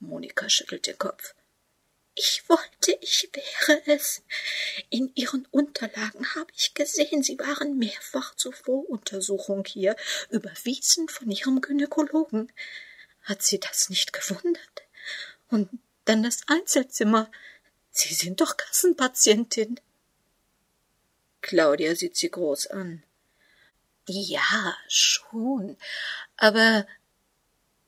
Monika 0.01 0.49
schüttelt 0.49 0.87
den 0.87 0.99
Kopf. 0.99 1.35
Ich 2.15 2.45
wollte, 2.49 2.93
ich 3.01 3.31
wäre 3.33 3.83
es. 3.87 4.23
In 4.91 5.11
Ihren 5.15 5.47
Unterlagen 5.51 6.35
habe 6.35 6.53
ich 6.55 6.75
gesehen, 6.75 7.23
Sie 7.23 7.39
waren 7.39 7.79
mehrfach 7.79 8.35
zur 8.35 8.53
Voruntersuchung 8.53 9.65
hier, 9.65 9.97
überwiesen 10.29 11.09
von 11.09 11.31
Ihrem 11.31 11.61
Gynäkologen. 11.61 12.53
Hat 13.23 13.43
Sie 13.43 13.59
das 13.59 13.89
nicht 13.89 14.13
gewundert? 14.13 14.83
Und 15.49 15.71
dann 16.05 16.23
das 16.23 16.43
Einzelzimmer. 16.49 17.31
Sie 17.91 18.15
sind 18.15 18.41
doch 18.41 18.57
Kassenpatientin. 18.57 19.81
Claudia 21.41 21.95
sieht 21.95 22.17
sie 22.17 22.31
groß 22.31 22.69
an. 22.69 23.03
Ja, 24.07 24.77
schon. 24.89 25.77
Aber 26.37 26.87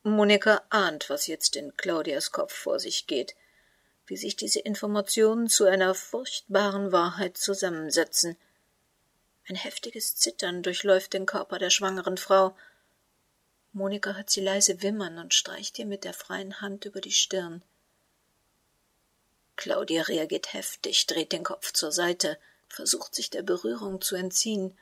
Monika 0.02 0.62
ahnt, 0.70 1.08
was 1.08 1.26
jetzt 1.26 1.56
in 1.56 1.76
Claudias 1.76 2.32
Kopf 2.32 2.52
vor 2.52 2.78
sich 2.78 3.06
geht, 3.06 3.34
wie 4.06 4.16
sich 4.16 4.36
diese 4.36 4.60
Informationen 4.60 5.48
zu 5.48 5.64
einer 5.64 5.94
furchtbaren 5.94 6.92
Wahrheit 6.92 7.36
zusammensetzen. 7.36 8.36
Ein 9.48 9.56
heftiges 9.56 10.16
Zittern 10.16 10.62
durchläuft 10.62 11.12
den 11.12 11.26
Körper 11.26 11.58
der 11.58 11.70
schwangeren 11.70 12.16
Frau. 12.16 12.56
Monika 13.72 14.14
hört 14.14 14.30
sie 14.30 14.40
leise 14.40 14.82
wimmern 14.82 15.18
und 15.18 15.34
streicht 15.34 15.78
ihr 15.78 15.86
mit 15.86 16.04
der 16.04 16.14
freien 16.14 16.60
Hand 16.60 16.84
über 16.84 17.00
die 17.00 17.12
Stirn. 17.12 17.62
Claudia 19.56 20.02
reagiert 20.02 20.52
heftig, 20.52 21.06
dreht 21.06 21.32
den 21.32 21.44
Kopf 21.44 21.72
zur 21.72 21.92
Seite, 21.92 22.38
versucht 22.68 23.14
sich 23.14 23.30
der 23.30 23.42
Berührung 23.42 24.00
zu 24.00 24.16
entziehen. 24.16 24.76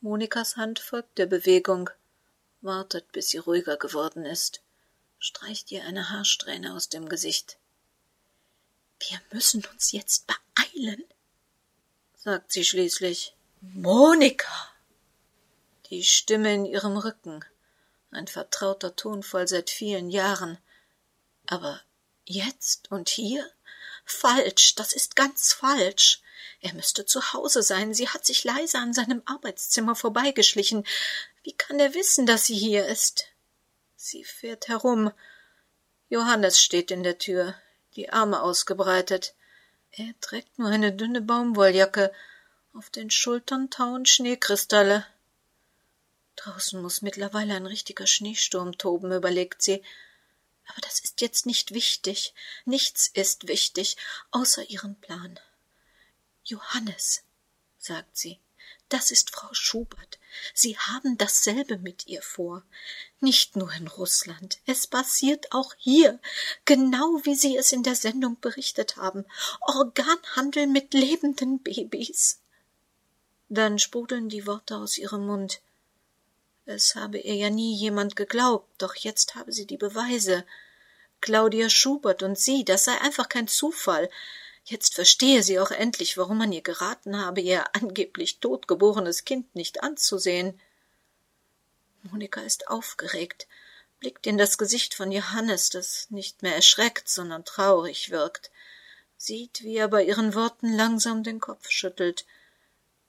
Monikas 0.00 0.56
Hand 0.56 0.78
folgt 0.78 1.18
der 1.18 1.26
Bewegung, 1.26 1.90
wartet, 2.60 3.12
bis 3.12 3.28
sie 3.28 3.38
ruhiger 3.38 3.76
geworden 3.76 4.24
ist, 4.24 4.62
streicht 5.18 5.70
ihr 5.72 5.84
eine 5.84 6.10
Haarsträhne 6.10 6.74
aus 6.74 6.88
dem 6.88 7.08
Gesicht. 7.08 7.58
Wir 9.00 9.20
müssen 9.30 9.64
uns 9.72 9.92
jetzt 9.92 10.26
beeilen, 10.26 11.04
sagt 12.16 12.52
sie 12.52 12.64
schließlich. 12.64 13.34
Monika! 13.60 14.70
Die 15.90 16.02
Stimme 16.02 16.54
in 16.54 16.64
ihrem 16.64 16.96
Rücken, 16.96 17.44
ein 18.10 18.26
vertrauter 18.26 18.96
Tonfall 18.96 19.46
seit 19.46 19.70
vielen 19.70 20.10
Jahren. 20.10 20.58
Aber 21.46 21.80
jetzt 22.24 22.90
und 22.90 23.08
hier? 23.08 23.48
Falsch, 24.04 24.74
das 24.74 24.92
ist 24.92 25.16
ganz 25.16 25.52
falsch. 25.52 26.22
Er 26.60 26.74
müsste 26.74 27.06
zu 27.06 27.32
Hause 27.32 27.62
sein. 27.62 27.94
Sie 27.94 28.08
hat 28.08 28.24
sich 28.24 28.44
leise 28.44 28.78
an 28.78 28.92
seinem 28.92 29.22
Arbeitszimmer 29.26 29.94
vorbeigeschlichen. 29.94 30.86
Wie 31.42 31.52
kann 31.52 31.78
er 31.78 31.94
wissen, 31.94 32.26
dass 32.26 32.46
sie 32.46 32.56
hier 32.56 32.86
ist? 32.86 33.26
Sie 33.96 34.24
fährt 34.24 34.68
herum. 34.68 35.12
Johannes 36.08 36.60
steht 36.60 36.90
in 36.90 37.02
der 37.02 37.18
Tür, 37.18 37.54
die 37.96 38.10
Arme 38.10 38.42
ausgebreitet. 38.42 39.34
Er 39.90 40.12
trägt 40.20 40.58
nur 40.58 40.68
eine 40.68 40.92
dünne 40.92 41.22
Baumwolljacke. 41.22 42.12
Auf 42.74 42.90
den 42.90 43.10
Schultern 43.10 43.70
tauen 43.70 44.04
Schneekristalle. 44.04 45.06
Draußen 46.36 46.80
muss 46.80 47.00
mittlerweile 47.00 47.54
ein 47.54 47.66
richtiger 47.66 48.06
Schneesturm 48.06 48.76
toben, 48.76 49.10
überlegt 49.12 49.62
sie. 49.62 49.82
Aber 50.66 50.80
das 50.82 51.00
ist 51.00 51.20
jetzt 51.22 51.46
nicht 51.46 51.72
wichtig. 51.72 52.34
Nichts 52.66 53.08
ist 53.08 53.48
wichtig, 53.48 53.96
außer 54.30 54.68
ihrem 54.68 54.96
Plan. 54.96 55.40
Johannes, 56.44 57.24
sagt 57.78 58.16
sie, 58.16 58.38
das 58.88 59.10
ist 59.10 59.30
Frau 59.30 59.52
Schubert. 59.52 60.18
Sie 60.54 60.78
haben 60.78 61.18
dasselbe 61.18 61.78
mit 61.78 62.06
ihr 62.06 62.22
vor. 62.22 62.62
Nicht 63.20 63.56
nur 63.56 63.72
in 63.72 63.88
Russland. 63.88 64.58
Es 64.66 64.86
passiert 64.86 65.52
auch 65.52 65.74
hier, 65.78 66.20
genau 66.64 67.20
wie 67.24 67.34
Sie 67.34 67.56
es 67.56 67.72
in 67.72 67.82
der 67.82 67.96
Sendung 67.96 68.38
berichtet 68.40 68.96
haben. 68.96 69.24
Organhandel 69.60 70.66
mit 70.66 70.94
lebenden 70.94 71.60
Babys. 71.60 72.40
Dann 73.48 73.78
sprudeln 73.78 74.28
die 74.28 74.46
Worte 74.46 74.76
aus 74.76 74.98
ihrem 74.98 75.26
Mund. 75.26 75.60
Es 76.64 76.96
habe 76.96 77.18
ihr 77.18 77.34
ja 77.34 77.50
nie 77.50 77.76
jemand 77.76 78.16
geglaubt, 78.16 78.68
doch 78.78 78.96
jetzt 78.96 79.36
habe 79.36 79.52
sie 79.52 79.66
die 79.66 79.76
Beweise. 79.76 80.44
Claudia 81.20 81.70
Schubert 81.70 82.22
und 82.24 82.38
sie, 82.38 82.64
das 82.64 82.84
sei 82.84 83.00
einfach 83.00 83.28
kein 83.28 83.46
Zufall. 83.46 84.10
Jetzt 84.68 84.94
verstehe 84.96 85.44
sie 85.44 85.60
auch 85.60 85.70
endlich, 85.70 86.18
warum 86.18 86.38
man 86.38 86.50
ihr 86.50 86.60
geraten 86.60 87.24
habe, 87.24 87.40
ihr 87.40 87.64
angeblich 87.76 88.40
totgeborenes 88.40 89.24
Kind 89.24 89.54
nicht 89.54 89.84
anzusehen. 89.84 90.60
Monika 92.02 92.40
ist 92.40 92.66
aufgeregt, 92.66 93.46
blickt 94.00 94.26
in 94.26 94.38
das 94.38 94.58
Gesicht 94.58 94.94
von 94.94 95.12
Johannes, 95.12 95.70
das 95.70 96.10
nicht 96.10 96.42
mehr 96.42 96.56
erschreckt, 96.56 97.08
sondern 97.08 97.44
traurig 97.44 98.10
wirkt, 98.10 98.50
sieht, 99.16 99.62
wie 99.62 99.76
er 99.76 99.86
bei 99.86 100.02
ihren 100.02 100.34
Worten 100.34 100.72
langsam 100.72 101.22
den 101.22 101.38
Kopf 101.38 101.70
schüttelt, 101.70 102.26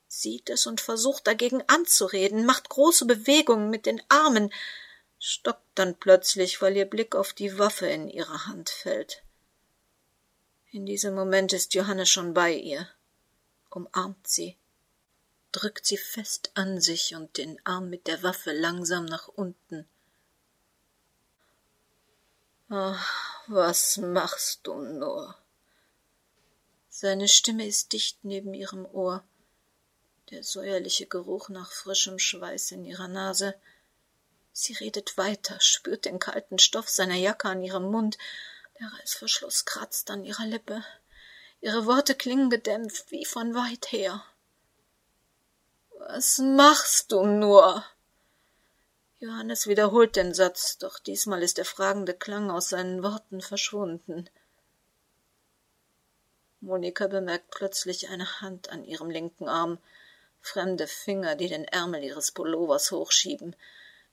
sieht 0.07 0.51
es 0.51 0.67
und 0.67 0.79
versucht 0.79 1.25
dagegen 1.25 1.63
anzureden, 1.65 2.45
macht 2.45 2.69
große 2.69 3.05
Bewegungen 3.05 3.71
mit 3.71 3.87
den 3.87 4.01
Armen, 4.09 4.53
stockt 5.17 5.65
dann 5.73 5.95
plötzlich, 5.95 6.61
weil 6.61 6.77
ihr 6.77 6.85
Blick 6.85 7.15
auf 7.15 7.33
die 7.33 7.57
Waffe 7.57 7.87
in 7.87 8.09
ihrer 8.09 8.45
Hand 8.45 8.69
fällt. 8.69 9.23
In 10.77 10.85
diesem 10.85 11.15
Moment 11.15 11.53
ist 11.53 11.73
Johannes 11.73 12.07
schon 12.07 12.35
bei 12.35 12.53
ihr, 12.53 12.87
umarmt 13.71 14.27
sie, 14.27 14.55
drückt 15.51 15.87
sie 15.87 15.97
fest 15.97 16.51
an 16.53 16.79
sich 16.79 17.15
und 17.15 17.37
den 17.37 17.59
Arm 17.65 17.89
mit 17.89 18.05
der 18.05 18.21
Waffe 18.21 18.51
langsam 18.51 19.05
nach 19.05 19.27
unten. 19.27 19.87
Ach, 22.69 23.43
was 23.47 23.97
machst 23.97 24.67
du 24.67 24.75
nur? 24.75 25.35
Seine 26.89 27.27
Stimme 27.27 27.65
ist 27.65 27.91
dicht 27.91 28.19
neben 28.21 28.53
ihrem 28.53 28.85
Ohr, 28.85 29.23
der 30.29 30.43
säuerliche 30.43 31.07
Geruch 31.07 31.49
nach 31.49 31.71
frischem 31.71 32.19
Schweiß 32.19 32.69
in 32.69 32.85
ihrer 32.85 33.07
Nase. 33.07 33.55
Sie 34.53 34.73
redet 34.73 35.17
weiter, 35.17 35.59
spürt 35.59 36.05
den 36.05 36.19
kalten 36.19 36.59
Stoff 36.59 36.87
seiner 36.87 37.15
Jacke 37.15 37.49
an 37.49 37.63
ihrem 37.63 37.89
Mund, 37.89 38.19
der 38.79 38.91
Reißverschluss 38.99 39.65
kratzt 39.65 40.11
an 40.11 40.23
ihrer 40.23 40.45
Lippe. 40.45 40.83
Ihre 41.61 41.85
Worte 41.85 42.15
klingen 42.15 42.49
gedämpft 42.49 43.11
wie 43.11 43.25
von 43.25 43.55
weit 43.55 43.91
her. 43.91 44.23
Was 45.99 46.37
machst 46.37 47.11
du 47.11 47.25
nur? 47.25 47.83
Johannes 49.19 49.65
wiederholt 49.65 50.15
den 50.15 50.33
Satz, 50.33 50.77
doch 50.77 50.99
diesmal 50.99 51.41
ist 51.41 51.57
der 51.57 51.65
fragende 51.65 52.13
Klang 52.13 52.51
aus 52.51 52.69
seinen 52.69 53.01
Worten 53.01 53.41
verschwunden. 53.41 54.29
Monika 56.61 57.07
bemerkt 57.07 57.49
plötzlich 57.49 58.09
eine 58.09 58.41
Hand 58.41 58.69
an 58.69 58.83
ihrem 58.83 59.09
linken 59.09 59.47
Arm, 59.47 59.79
fremde 60.41 60.85
Finger, 60.87 61.35
die 61.35 61.47
den 61.47 61.65
Ärmel 61.65 62.03
ihres 62.03 62.31
Pullovers 62.31 62.91
hochschieben. 62.91 63.55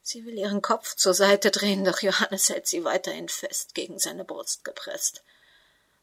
Sie 0.07 0.27
will 0.27 0.37
ihren 0.37 0.61
Kopf 0.61 0.97
zur 0.97 1.15
Seite 1.15 1.51
drehen, 1.51 1.83
doch 1.83 2.03
Johannes 2.03 2.51
hält 2.51 2.67
sie 2.67 2.85
weiterhin 2.85 3.31
fest 3.31 3.75
gegen 3.75 3.99
seine 3.99 4.27
Brust 4.27 4.63
gepresst. 4.63 5.25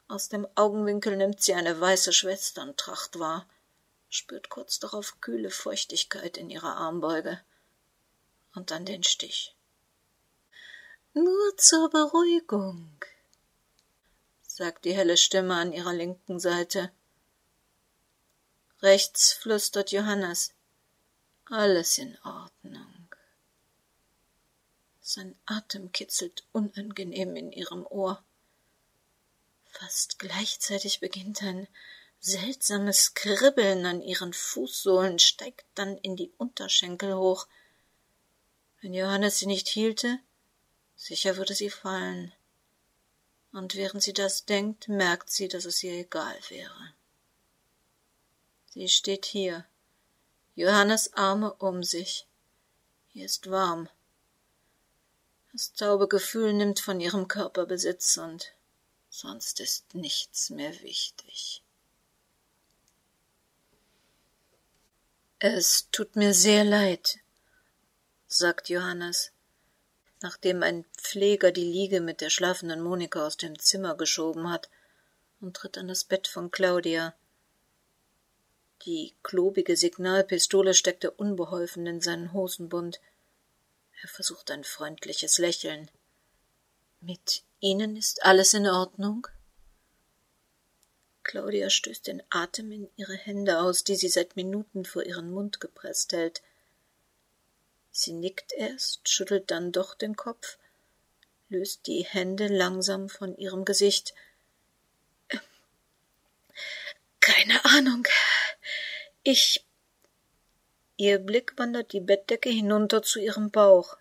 Aus 0.08 0.28
dem 0.28 0.48
Augenwinkel 0.56 1.16
nimmt 1.16 1.44
sie 1.44 1.54
eine 1.54 1.80
weiße 1.80 2.12
Schwesterntracht 2.12 3.20
wahr, 3.20 3.48
spürt 4.10 4.50
kurz 4.50 4.80
darauf 4.80 5.22
kühle 5.22 5.52
Feuchtigkeit 5.52 6.38
in 6.38 6.50
ihrer 6.50 6.78
Armbeuge 6.78 7.40
und 8.56 8.72
dann 8.72 8.86
den 8.86 9.04
Stich. 9.04 9.56
Nur 11.14 11.56
zur 11.58 11.92
Beruhigung, 11.92 12.90
sagt 14.42 14.86
die 14.86 14.96
helle 14.96 15.16
Stimme 15.16 15.54
an 15.54 15.74
ihrer 15.74 15.94
linken 15.94 16.40
Seite. 16.40 16.92
Rechts 18.82 19.32
flüstert 19.32 19.92
Johannes. 19.92 20.54
Alles 21.46 22.00
in 22.00 22.18
Ordnung. 22.24 22.91
Sein 25.14 25.36
Atem 25.46 25.92
kitzelt 25.92 26.46
unangenehm 26.54 27.36
in 27.36 27.52
ihrem 27.52 27.86
Ohr. 27.86 28.24
Fast 29.66 30.20
gleichzeitig 30.20 31.02
beginnt 31.02 31.44
ein 31.44 31.68
seltsames 32.22 33.14
Kribbeln 33.14 33.86
an 33.86 34.02
ihren 34.02 34.32
Fußsohlen, 34.32 35.20
steigt 35.20 35.66
dann 35.76 35.98
in 35.98 36.16
die 36.16 36.32
Unterschenkel 36.38 37.14
hoch. 37.14 37.46
Wenn 38.80 38.94
Johannes 38.94 39.40
sie 39.40 39.48
nicht 39.48 39.68
hielte, 39.68 40.18
sicher 40.96 41.36
würde 41.36 41.56
sie 41.56 41.70
fallen. 41.70 42.32
Und 43.52 43.76
während 43.76 44.04
sie 44.04 44.14
das 44.14 44.46
denkt, 44.46 44.88
merkt 44.88 45.30
sie, 45.30 45.50
dass 45.50 45.66
es 45.66 45.84
ihr 45.84 45.92
egal 45.92 46.40
wäre. 46.48 46.94
Sie 48.70 48.88
steht 48.88 49.26
hier, 49.26 49.66
Johannes 50.56 51.12
Arme 51.16 51.54
um 51.56 51.84
sich. 51.84 52.28
Hier 53.10 53.26
ist 53.26 53.52
warm. 53.52 53.90
Das 55.54 55.74
taube 55.74 56.08
Gefühl 56.08 56.54
nimmt 56.54 56.80
von 56.80 57.00
ihrem 57.00 57.28
Körper 57.28 57.66
Besitz 57.66 58.18
und 58.18 58.54
sonst 59.10 59.60
ist 59.60 59.94
nichts 59.94 60.50
mehr 60.50 60.72
wichtig. 60.82 61.62
Es 65.40 65.90
tut 65.92 66.16
mir 66.16 66.34
sehr 66.34 66.64
leid, 66.64 67.20
sagt 68.28 68.70
Johannes. 68.70 69.32
nachdem 70.22 70.62
ein 70.64 70.86
Pfleger 70.98 71.52
die 71.52 71.66
Liege 71.66 72.00
mit 72.00 72.22
der 72.22 72.30
schlafenden 72.30 72.82
Monika 72.82 73.26
aus 73.26 73.38
dem 73.38 73.58
Zimmer 73.58 73.96
geschoben 73.96 74.50
hat, 74.50 74.70
und 75.40 75.56
tritt 75.56 75.78
an 75.78 75.88
das 75.88 76.04
Bett 76.04 76.28
von 76.28 76.52
Claudia. 76.52 77.16
Die 78.86 79.16
klobige 79.24 79.76
Signalpistole 79.76 80.76
steckt 80.76 81.04
er 81.04 81.20
unbeholfen 81.20 81.88
in 81.88 82.00
seinen 82.00 82.32
Hosenbund. 82.32 83.00
Er 84.02 84.08
versucht 84.08 84.50
ein 84.50 84.64
freundliches 84.64 85.38
Lächeln. 85.38 85.92
Mit 87.02 87.44
Ihnen 87.60 87.96
ist 87.96 88.24
alles 88.24 88.56
in 88.56 88.68
Ordnung? 88.68 89.28
Claudia 91.24 91.70
stößt 91.70 92.08
den 92.08 92.24
Atem 92.32 92.72
in 92.72 92.90
ihre 92.96 93.16
Hände 93.16 93.60
aus, 93.60 93.84
die 93.84 93.96
sie 93.96 94.10
seit 94.10 94.36
Minuten 94.36 94.86
vor 94.86 95.04
ihren 95.04 95.30
Mund 95.30 95.60
gepresst 95.60 96.14
hält. 96.14 96.42
Sie 97.92 98.14
nickt 98.14 98.54
erst, 98.54 99.08
schüttelt 99.08 99.52
dann 99.52 99.72
doch 99.72 99.94
den 99.94 100.16
Kopf, 100.16 100.58
löst 101.50 101.86
die 101.86 102.04
Hände 102.04 102.48
langsam 102.48 103.08
von 103.08 103.38
ihrem 103.38 103.66
Gesicht. 103.66 104.16
Keine 107.20 107.64
Ahnung. 107.66 108.08
Ich. 109.22 109.64
Ihr 111.02 111.18
Blick 111.18 111.58
wandert 111.58 111.94
die 111.94 112.00
Bettdecke 112.00 112.52
hinunter 112.52 113.02
zu 113.02 113.18
ihrem 113.18 113.50
Bauch. 113.50 113.98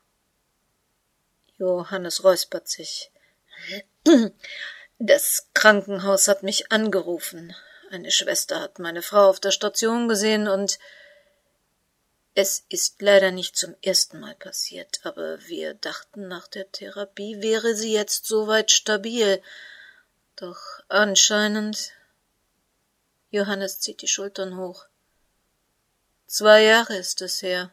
Johannes 1.56 2.24
räuspert 2.24 2.68
sich. 2.68 3.10
Das 4.98 5.48
Krankenhaus 5.54 6.28
hat 6.28 6.42
mich 6.42 6.70
angerufen. 6.70 7.56
Eine 7.88 8.10
Schwester 8.10 8.60
hat 8.60 8.78
meine 8.78 9.00
Frau 9.00 9.30
auf 9.30 9.40
der 9.40 9.50
Station 9.50 10.08
gesehen 10.08 10.46
und 10.46 10.78
es 12.34 12.66
ist 12.68 13.00
leider 13.00 13.30
nicht 13.30 13.56
zum 13.56 13.74
ersten 13.80 14.20
Mal 14.20 14.34
passiert, 14.34 15.00
aber 15.04 15.40
wir 15.46 15.72
dachten, 15.72 16.28
nach 16.28 16.48
der 16.48 16.70
Therapie 16.70 17.40
wäre 17.40 17.74
sie 17.74 17.94
jetzt 17.94 18.26
soweit 18.26 18.70
stabil. 18.70 19.42
Doch 20.36 20.60
anscheinend. 20.88 21.92
Johannes 23.30 23.80
zieht 23.80 24.02
die 24.02 24.08
Schultern 24.08 24.58
hoch. 24.58 24.84
Zwei 26.32 26.62
Jahre 26.62 26.96
ist 26.96 27.22
es 27.22 27.42
her. 27.42 27.72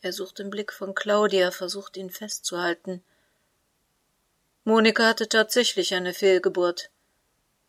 Er 0.00 0.12
sucht 0.12 0.40
den 0.40 0.50
Blick 0.50 0.72
von 0.72 0.92
Claudia, 0.92 1.52
versucht 1.52 1.96
ihn 1.96 2.10
festzuhalten. 2.10 3.00
Monika 4.64 5.06
hatte 5.06 5.28
tatsächlich 5.28 5.94
eine 5.94 6.12
Fehlgeburt, 6.12 6.90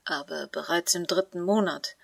aber 0.05 0.47
bereits 0.47 0.95
im 0.95 1.05
dritten 1.05 1.39
Monat. 1.39 1.97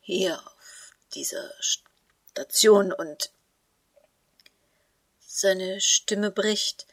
Hier 0.00 0.40
auf 0.40 0.94
dieser 1.12 1.50
Station 1.60 2.94
und 2.94 3.30
seine 5.20 5.82
Stimme 5.82 6.30
bricht. 6.30 6.86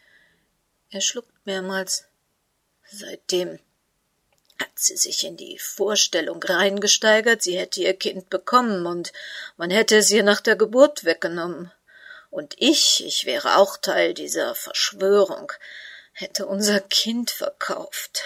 Er 0.90 1.00
schluckt 1.00 1.46
mehrmals. 1.46 2.04
Seitdem 2.92 3.58
hat 4.62 4.70
sie 4.76 4.96
sich 4.96 5.26
in 5.26 5.36
die 5.36 5.60
Vorstellung 5.60 6.42
reingesteigert, 6.42 7.44
sie 7.44 7.58
hätte 7.58 7.82
ihr 7.82 7.94
Kind 7.94 8.30
bekommen 8.30 8.86
und 8.86 9.12
man 9.58 9.70
hätte 9.70 9.98
es 9.98 10.12
ihr 10.12 10.24
nach 10.24 10.42
der 10.42 10.56
Geburt 10.56 11.04
weggenommen. 11.04 11.72
Und 12.30 12.56
ich, 12.58 13.04
ich 13.06 13.26
wäre 13.26 13.58
auch 13.58 13.76
Teil 13.78 14.14
dieser 14.14 14.56
Verschwörung 14.56 15.52
hätte 16.14 16.46
unser 16.46 16.80
Kind 16.80 17.32
verkauft. 17.32 18.24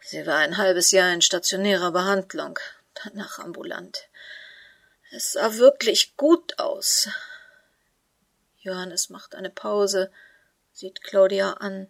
Sie 0.00 0.26
war 0.26 0.38
ein 0.38 0.56
halbes 0.56 0.92
Jahr 0.92 1.12
in 1.12 1.22
stationärer 1.22 1.90
Behandlung, 1.92 2.58
danach 3.04 3.38
ambulant. 3.38 4.08
Es 5.10 5.32
sah 5.32 5.54
wirklich 5.54 6.16
gut 6.16 6.58
aus. 6.58 7.08
Johannes 8.58 9.10
macht 9.10 9.34
eine 9.34 9.50
Pause, 9.50 10.12
sieht 10.72 11.02
Claudia 11.02 11.54
an. 11.54 11.88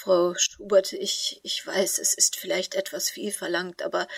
Frau 0.00 0.34
Schubert, 0.34 0.94
ich, 0.94 1.40
ich 1.42 1.66
weiß, 1.66 1.98
es 1.98 2.14
ist 2.14 2.36
vielleicht 2.36 2.74
etwas 2.74 3.10
viel 3.10 3.32
verlangt, 3.32 3.82
aber 3.82 4.08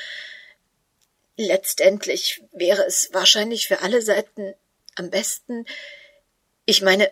letztendlich 1.37 2.45
wäre 2.53 2.85
es 2.87 3.09
wahrscheinlich 3.13 3.67
für 3.67 3.81
alle 3.81 4.01
Seiten 4.01 4.55
am 4.95 5.11
besten. 5.11 5.67
Ich 6.67 6.83
meine, 6.83 7.11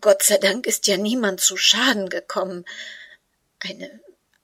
Gott 0.00 0.24
sei 0.24 0.38
Dank 0.38 0.66
ist 0.66 0.88
ja 0.88 0.96
niemand 0.96 1.40
zu 1.40 1.56
Schaden 1.56 2.08
gekommen. 2.08 2.64
Eine 3.60 4.00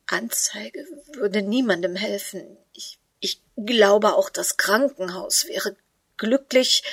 Anzeige 0.06 0.86
würde 1.14 1.42
niemandem 1.42 1.96
helfen. 1.96 2.56
Ich, 2.72 3.00
ich 3.18 3.42
glaube 3.56 4.14
auch 4.14 4.30
das 4.30 4.58
Krankenhaus 4.58 5.46
wäre 5.48 5.76
glücklich. 6.18 6.84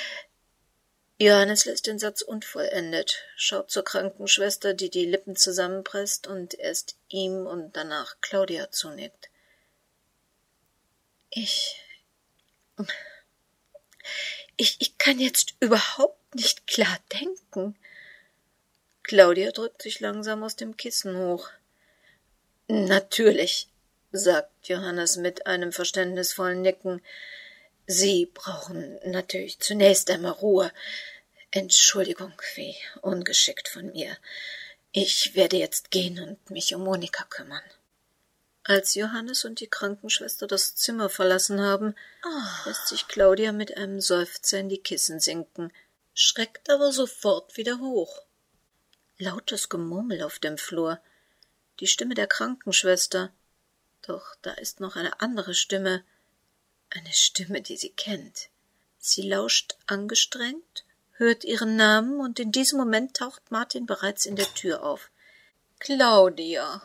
Johannes 1.20 1.64
lässt 1.64 1.88
den 1.88 1.98
Satz 1.98 2.22
unvollendet, 2.22 3.24
schaut 3.36 3.72
zur 3.72 3.84
Krankenschwester, 3.84 4.72
die 4.72 4.88
die 4.88 5.04
Lippen 5.04 5.34
zusammenpresst 5.34 6.28
und 6.28 6.54
erst 6.54 6.96
ihm 7.08 7.46
und 7.46 7.76
danach 7.76 8.16
Claudia 8.20 8.70
zunickt. 8.70 9.28
Ich. 11.30 11.82
Ich, 14.56 14.76
ich 14.80 14.96
kann 14.98 15.18
jetzt 15.18 15.54
überhaupt 15.60 16.34
nicht 16.34 16.66
klar 16.68 16.98
denken. 17.12 17.76
Claudia 19.02 19.50
drückt 19.50 19.82
sich 19.82 20.00
langsam 20.00 20.44
aus 20.44 20.54
dem 20.54 20.76
Kissen 20.76 21.16
hoch. 21.16 21.50
Natürlich, 22.68 23.68
sagt 24.12 24.68
Johannes 24.68 25.16
mit 25.16 25.46
einem 25.46 25.72
verständnisvollen 25.72 26.62
Nicken. 26.62 27.02
Sie 27.90 28.26
brauchen 28.26 29.00
natürlich 29.10 29.60
zunächst 29.60 30.10
einmal 30.10 30.32
Ruhe. 30.32 30.70
Entschuldigung, 31.50 32.34
wie 32.54 32.76
ungeschickt 33.00 33.66
von 33.66 33.92
mir. 33.92 34.14
Ich 34.92 35.34
werde 35.34 35.56
jetzt 35.56 35.90
gehen 35.90 36.20
und 36.20 36.50
mich 36.50 36.74
um 36.74 36.84
Monika 36.84 37.24
kümmern. 37.24 37.62
Als 38.62 38.94
Johannes 38.94 39.46
und 39.46 39.60
die 39.60 39.68
Krankenschwester 39.68 40.46
das 40.46 40.74
Zimmer 40.74 41.08
verlassen 41.08 41.62
haben, 41.62 41.94
oh. 42.26 42.68
lässt 42.68 42.88
sich 42.88 43.08
Claudia 43.08 43.52
mit 43.52 43.78
einem 43.78 44.02
Seufzer 44.02 44.58
in 44.58 44.68
die 44.68 44.82
Kissen 44.82 45.18
sinken, 45.18 45.72
schreckt 46.12 46.68
aber 46.68 46.92
sofort 46.92 47.56
wieder 47.56 47.78
hoch. 47.78 48.20
Lautes 49.16 49.70
Gemurmel 49.70 50.22
auf 50.22 50.38
dem 50.38 50.58
Flur. 50.58 51.00
Die 51.80 51.86
Stimme 51.86 52.14
der 52.14 52.26
Krankenschwester. 52.26 53.32
Doch 54.02 54.36
da 54.42 54.52
ist 54.52 54.78
noch 54.80 54.96
eine 54.96 55.22
andere 55.22 55.54
Stimme. 55.54 56.04
Eine 56.90 57.12
Stimme, 57.12 57.60
die 57.62 57.76
sie 57.76 57.90
kennt. 57.90 58.48
Sie 58.98 59.22
lauscht 59.22 59.76
angestrengt, 59.86 60.84
hört 61.12 61.44
ihren 61.44 61.76
Namen 61.76 62.20
und 62.20 62.38
in 62.40 62.52
diesem 62.52 62.78
Moment 62.78 63.16
taucht 63.16 63.50
Martin 63.50 63.86
bereits 63.86 64.26
in 64.26 64.36
der 64.36 64.52
Tür 64.54 64.82
auf. 64.82 65.10
Claudia. 65.78 66.82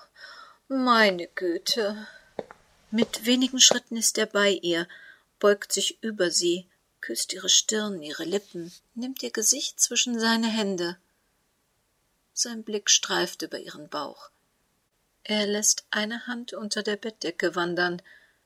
Meine 0.67 1.27
Güte. 1.27 2.07
Mit 2.91 3.25
wenigen 3.25 3.59
Schritten 3.59 3.97
ist 3.97 4.17
er 4.17 4.25
bei 4.25 4.51
ihr, 4.51 4.87
beugt 5.39 5.73
sich 5.73 6.01
über 6.03 6.31
sie, 6.31 6.67
küsst 7.01 7.33
ihre 7.33 7.49
Stirn, 7.49 8.01
ihre 8.01 8.23
Lippen, 8.23 8.71
nimmt 8.95 9.23
ihr 9.23 9.31
Gesicht 9.31 9.79
zwischen 9.79 10.19
seine 10.19 10.47
Hände. 10.47 10.97
Sein 12.33 12.63
Blick 12.63 12.89
streift 12.89 13.41
über 13.41 13.59
ihren 13.59 13.89
Bauch. 13.89 14.29
Er 15.23 15.47
lässt 15.47 15.85
eine 15.91 16.27
Hand 16.27 16.53
unter 16.53 16.83
der 16.83 16.97
Bettdecke 16.97 17.55
wandern, 17.55 18.01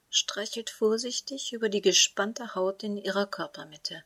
streichelt 0.10 0.70
vorsichtig 0.70 1.54
über 1.54 1.70
die 1.70 1.82
gespannte 1.82 2.56
Haut 2.56 2.84
in 2.84 2.98
ihrer 2.98 3.26
Körpermitte. 3.26 4.04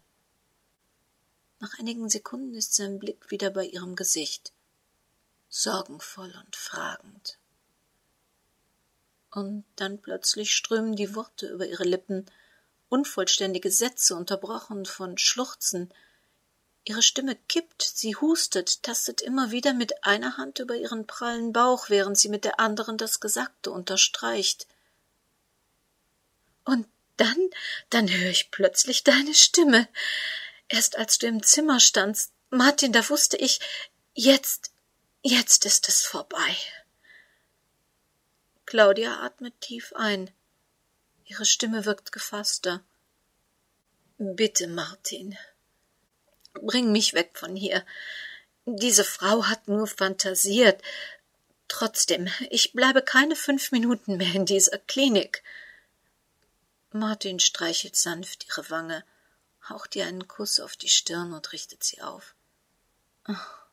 Nach 1.59 1.77
einigen 1.79 2.09
Sekunden 2.09 2.55
ist 2.55 2.73
sein 2.73 2.99
Blick 2.99 3.29
wieder 3.29 3.49
bei 3.51 3.65
ihrem 3.65 3.95
Gesicht, 3.95 4.51
sorgenvoll 5.49 6.33
und 6.45 6.55
fragend. 6.55 7.37
Und 9.29 9.63
dann 9.75 10.01
plötzlich 10.01 10.53
strömen 10.53 10.95
die 10.95 11.15
Worte 11.15 11.47
über 11.47 11.65
ihre 11.65 11.83
Lippen, 11.83 12.25
unvollständige 12.89 13.71
Sätze 13.71 14.15
unterbrochen 14.15 14.85
von 14.85 15.17
Schluchzen, 15.17 15.93
Ihre 16.83 17.03
Stimme 17.03 17.35
kippt, 17.47 17.83
sie 17.83 18.15
hustet, 18.15 18.81
tastet 18.81 19.21
immer 19.21 19.51
wieder 19.51 19.73
mit 19.73 20.03
einer 20.03 20.37
Hand 20.37 20.57
über 20.57 20.75
ihren 20.75 21.05
prallen 21.05 21.53
Bauch, 21.53 21.89
während 21.89 22.17
sie 22.17 22.29
mit 22.29 22.43
der 22.43 22.59
anderen 22.59 22.97
das 22.97 23.19
Gesagte 23.19 23.69
unterstreicht. 23.69 24.67
Und 26.63 26.87
dann, 27.17 27.49
dann 27.89 28.09
höre 28.09 28.29
ich 28.29 28.51
plötzlich 28.51 29.03
deine 29.03 29.33
Stimme. 29.33 29.87
Erst 30.67 30.97
als 30.97 31.17
du 31.17 31.27
im 31.27 31.43
Zimmer 31.43 31.79
standst, 31.79 32.31
Martin, 32.49 32.91
da 32.91 33.07
wusste 33.09 33.37
ich, 33.37 33.59
jetzt, 34.13 34.71
jetzt 35.21 35.65
ist 35.65 35.87
es 35.89 36.03
vorbei. 36.03 36.55
Claudia 38.65 39.21
atmet 39.21 39.59
tief 39.61 39.93
ein. 39.93 40.31
Ihre 41.25 41.45
Stimme 41.45 41.85
wirkt 41.85 42.11
gefasster. 42.11 42.83
Bitte, 44.17 44.67
Martin, 44.67 45.37
Bring 46.53 46.91
mich 46.91 47.13
weg 47.13 47.31
von 47.33 47.55
hier. 47.55 47.85
Diese 48.65 49.03
Frau 49.03 49.45
hat 49.45 49.67
nur 49.67 49.87
fantasiert. 49.87 50.81
Trotzdem, 51.67 52.27
ich 52.49 52.73
bleibe 52.73 53.01
keine 53.01 53.35
fünf 53.35 53.71
Minuten 53.71 54.17
mehr 54.17 54.35
in 54.35 54.45
dieser 54.45 54.77
Klinik. 54.77 55.43
Martin 56.91 57.39
streichelt 57.39 57.95
sanft 57.95 58.47
ihre 58.47 58.69
Wange, 58.69 59.03
haucht 59.67 59.95
ihr 59.95 60.05
einen 60.05 60.27
Kuss 60.27 60.59
auf 60.59 60.75
die 60.75 60.89
Stirn 60.89 61.33
und 61.33 61.51
richtet 61.53 61.83
sie 61.83 62.01
auf. 62.01 62.35
Ach, 63.23 63.65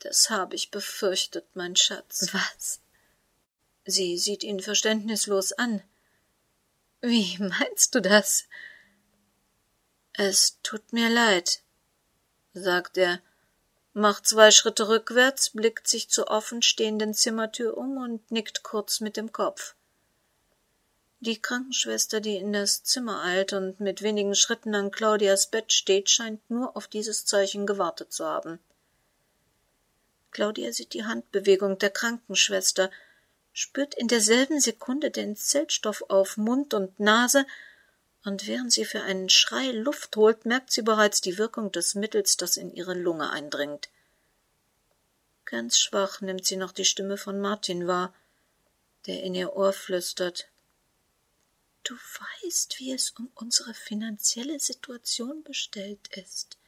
Das 0.00 0.30
habe 0.30 0.56
ich 0.56 0.70
befürchtet, 0.70 1.46
mein 1.54 1.76
Schatz. 1.76 2.28
Was? 2.32 2.80
Sie 3.84 4.18
sieht 4.18 4.42
ihn 4.44 4.60
verständnislos 4.60 5.52
an. 5.52 5.82
Wie 7.00 7.38
meinst 7.38 7.94
du 7.94 8.00
das? 8.00 8.44
Es 10.12 10.58
tut 10.62 10.92
mir 10.92 11.08
leid, 11.08 11.62
sagt 12.52 12.98
er, 12.98 13.22
macht 13.92 14.26
zwei 14.26 14.50
Schritte 14.50 14.88
rückwärts, 14.88 15.50
blickt 15.50 15.88
sich 15.88 16.10
zur 16.10 16.28
offenstehenden 16.28 17.14
Zimmertür 17.14 17.76
um 17.76 17.96
und 17.96 18.30
nickt 18.30 18.62
kurz 18.62 19.00
mit 19.00 19.16
dem 19.16 19.32
Kopf. 19.32 19.74
Die 21.22 21.40
Krankenschwester, 21.40 22.20
die 22.20 22.36
in 22.36 22.54
das 22.54 22.82
Zimmer 22.82 23.22
eilt 23.22 23.52
und 23.52 23.78
mit 23.78 24.00
wenigen 24.00 24.34
Schritten 24.34 24.74
an 24.74 24.90
Claudias 24.90 25.48
Bett 25.48 25.70
steht, 25.70 26.08
scheint 26.08 26.50
nur 26.50 26.76
auf 26.78 26.88
dieses 26.88 27.26
Zeichen 27.26 27.66
gewartet 27.66 28.10
zu 28.10 28.24
haben. 28.24 28.58
Claudia 30.30 30.72
sieht 30.72 30.94
die 30.94 31.04
Handbewegung 31.04 31.78
der 31.78 31.90
Krankenschwester, 31.90 32.90
spürt 33.52 33.94
in 33.94 34.08
derselben 34.08 34.60
Sekunde 34.60 35.10
den 35.10 35.36
Zeltstoff 35.36 36.04
auf 36.08 36.38
Mund 36.38 36.72
und 36.72 36.98
Nase, 36.98 37.44
und 38.24 38.46
während 38.46 38.72
sie 38.72 38.84
für 38.86 39.02
einen 39.02 39.28
Schrei 39.28 39.72
Luft 39.72 40.16
holt, 40.16 40.46
merkt 40.46 40.72
sie 40.72 40.82
bereits 40.82 41.20
die 41.20 41.36
Wirkung 41.36 41.72
des 41.72 41.94
Mittels, 41.94 42.36
das 42.36 42.56
in 42.56 42.72
ihre 42.74 42.94
Lunge 42.94 43.30
eindringt. 43.30 43.90
Ganz 45.44 45.78
schwach 45.78 46.20
nimmt 46.20 46.46
sie 46.46 46.56
noch 46.56 46.72
die 46.72 46.84
Stimme 46.84 47.16
von 47.16 47.40
Martin 47.40 47.86
wahr, 47.86 48.14
der 49.06 49.22
in 49.22 49.34
ihr 49.34 49.54
Ohr 49.54 49.72
flüstert. 49.72 50.49
Du 51.84 51.94
weißt, 51.94 52.78
wie 52.78 52.92
es 52.92 53.10
um 53.10 53.30
unsere 53.34 53.74
finanzielle 53.74 54.60
Situation 54.60 55.42
bestellt 55.42 56.08
ist. 56.16 56.58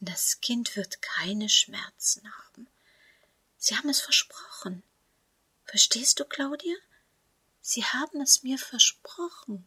Das 0.00 0.40
Kind 0.40 0.76
wird 0.76 1.02
keine 1.02 1.48
Schmerzen 1.48 2.22
haben. 2.32 2.68
Sie 3.58 3.76
haben 3.76 3.88
es 3.88 4.00
versprochen. 4.00 4.82
Verstehst 5.64 6.20
du, 6.20 6.24
Claudia? 6.24 6.76
Sie 7.60 7.84
haben 7.84 8.20
es 8.20 8.42
mir 8.42 8.58
versprochen. 8.58 9.66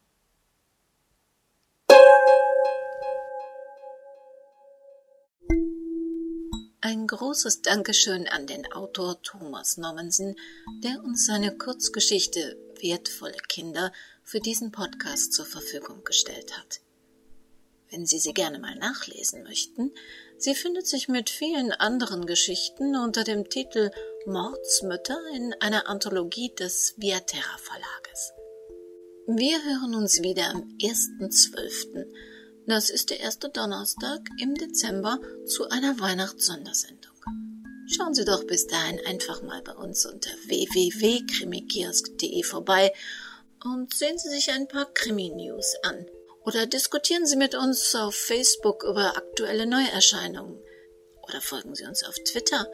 Ein 6.91 7.05
großes 7.05 7.61
Dankeschön 7.61 8.27
an 8.27 8.47
den 8.47 8.65
Autor 8.71 9.21
Thomas 9.21 9.77
Nommensen, 9.77 10.35
der 10.83 11.03
uns 11.03 11.27
seine 11.27 11.55
Kurzgeschichte 11.55 12.57
Wertvolle 12.81 13.37
Kinder 13.47 13.93
für 14.23 14.39
diesen 14.39 14.71
Podcast 14.71 15.33
zur 15.33 15.45
Verfügung 15.45 16.03
gestellt 16.03 16.57
hat. 16.57 16.81
Wenn 17.91 18.07
Sie 18.07 18.17
sie 18.17 18.33
gerne 18.33 18.57
mal 18.57 18.73
nachlesen 18.73 19.43
möchten, 19.43 19.91
sie 20.39 20.55
findet 20.55 20.87
sich 20.87 21.07
mit 21.07 21.29
vielen 21.29 21.71
anderen 21.73 22.25
Geschichten 22.25 22.95
unter 22.95 23.23
dem 23.23 23.47
Titel 23.51 23.91
Mordsmütter 24.25 25.19
in 25.35 25.53
einer 25.59 25.87
Anthologie 25.87 26.55
des 26.55 26.95
Viaterra 26.97 27.57
Verlages. 27.59 28.33
Wir 29.27 29.63
hören 29.63 29.93
uns 29.93 30.23
wieder 30.23 30.49
am 30.49 30.63
1.12. 30.81 32.07
Das 32.69 32.89
ist 32.91 33.09
der 33.09 33.19
erste 33.19 33.49
Donnerstag 33.49 34.21
im 34.39 34.53
Dezember 34.53 35.19
zu 35.47 35.67
einer 35.69 35.99
Weihnachtssondersendung. 35.99 37.15
Schauen 37.87 38.13
Sie 38.13 38.25
doch 38.25 38.45
bis 38.45 38.67
dahin 38.67 39.03
einfach 39.07 39.41
mal 39.41 39.63
bei 39.63 39.73
uns 39.73 40.05
unter 40.05 40.29
www.krimikiosk.de 40.45 42.43
vorbei 42.43 42.93
und 43.65 43.91
sehen 43.95 44.19
Sie 44.19 44.29
sich 44.29 44.51
ein 44.51 44.67
paar 44.67 44.85
Krimi-News 44.93 45.77
an. 45.81 46.05
Oder 46.45 46.67
diskutieren 46.67 47.25
Sie 47.25 47.37
mit 47.37 47.55
uns 47.55 47.95
auf 47.95 48.13
Facebook 48.13 48.83
über 48.83 49.17
aktuelle 49.17 49.65
Neuerscheinungen. 49.65 50.61
Oder 51.27 51.41
folgen 51.41 51.73
Sie 51.73 51.85
uns 51.85 52.03
auf 52.03 52.13
Twitter. 52.23 52.67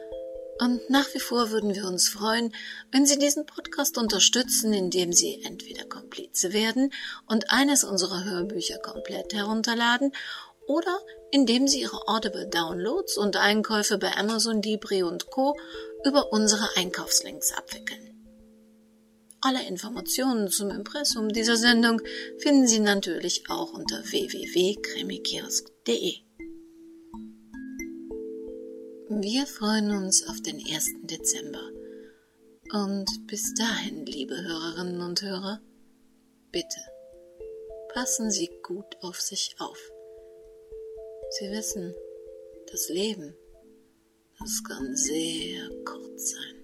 Und 0.58 0.88
nach 0.88 1.12
wie 1.12 1.20
vor 1.20 1.50
würden 1.50 1.74
wir 1.74 1.86
uns 1.86 2.08
freuen, 2.08 2.54
wenn 2.90 3.04
Sie 3.04 3.18
diesen 3.18 3.44
Podcast 3.44 3.98
unterstützen, 3.98 4.72
indem 4.72 5.12
Sie 5.12 5.42
entweder 5.44 5.84
Komplize 5.84 6.54
werden 6.54 6.94
und 7.26 7.50
eines 7.50 7.84
unserer 7.84 8.24
Hörbücher 8.24 8.78
komplett 8.78 9.34
herunterladen 9.34 10.12
oder 10.66 10.98
indem 11.30 11.68
Sie 11.68 11.82
Ihre 11.82 12.08
Audible 12.08 12.48
Downloads 12.48 13.18
und 13.18 13.36
Einkäufe 13.36 13.98
bei 13.98 14.16
Amazon, 14.16 14.62
Libre 14.62 15.04
und 15.04 15.30
Co. 15.30 15.58
über 16.04 16.32
unsere 16.32 16.74
Einkaufslinks 16.76 17.52
abwickeln. 17.52 18.14
Alle 19.42 19.62
Informationen 19.66 20.48
zum 20.48 20.70
Impressum 20.70 21.28
dieser 21.28 21.58
Sendung 21.58 22.00
finden 22.38 22.66
Sie 22.66 22.80
natürlich 22.80 23.50
auch 23.50 23.74
unter 23.74 24.02
www.krimikiosk.de. 24.10 26.25
Wir 29.08 29.46
freuen 29.46 29.92
uns 29.92 30.26
auf 30.26 30.40
den 30.40 30.56
1. 30.56 31.02
Dezember. 31.04 31.62
Und 32.72 33.06
bis 33.28 33.54
dahin, 33.54 34.04
liebe 34.04 34.36
Hörerinnen 34.36 35.00
und 35.00 35.22
Hörer, 35.22 35.60
bitte 36.50 36.80
passen 37.94 38.32
Sie 38.32 38.50
gut 38.64 38.96
auf 39.02 39.20
sich 39.20 39.54
auf. 39.60 39.78
Sie 41.38 41.48
wissen, 41.52 41.94
das 42.72 42.88
Leben, 42.88 43.32
das 44.40 44.64
kann 44.64 44.96
sehr 44.96 45.70
kurz 45.84 46.32
sein. 46.32 46.55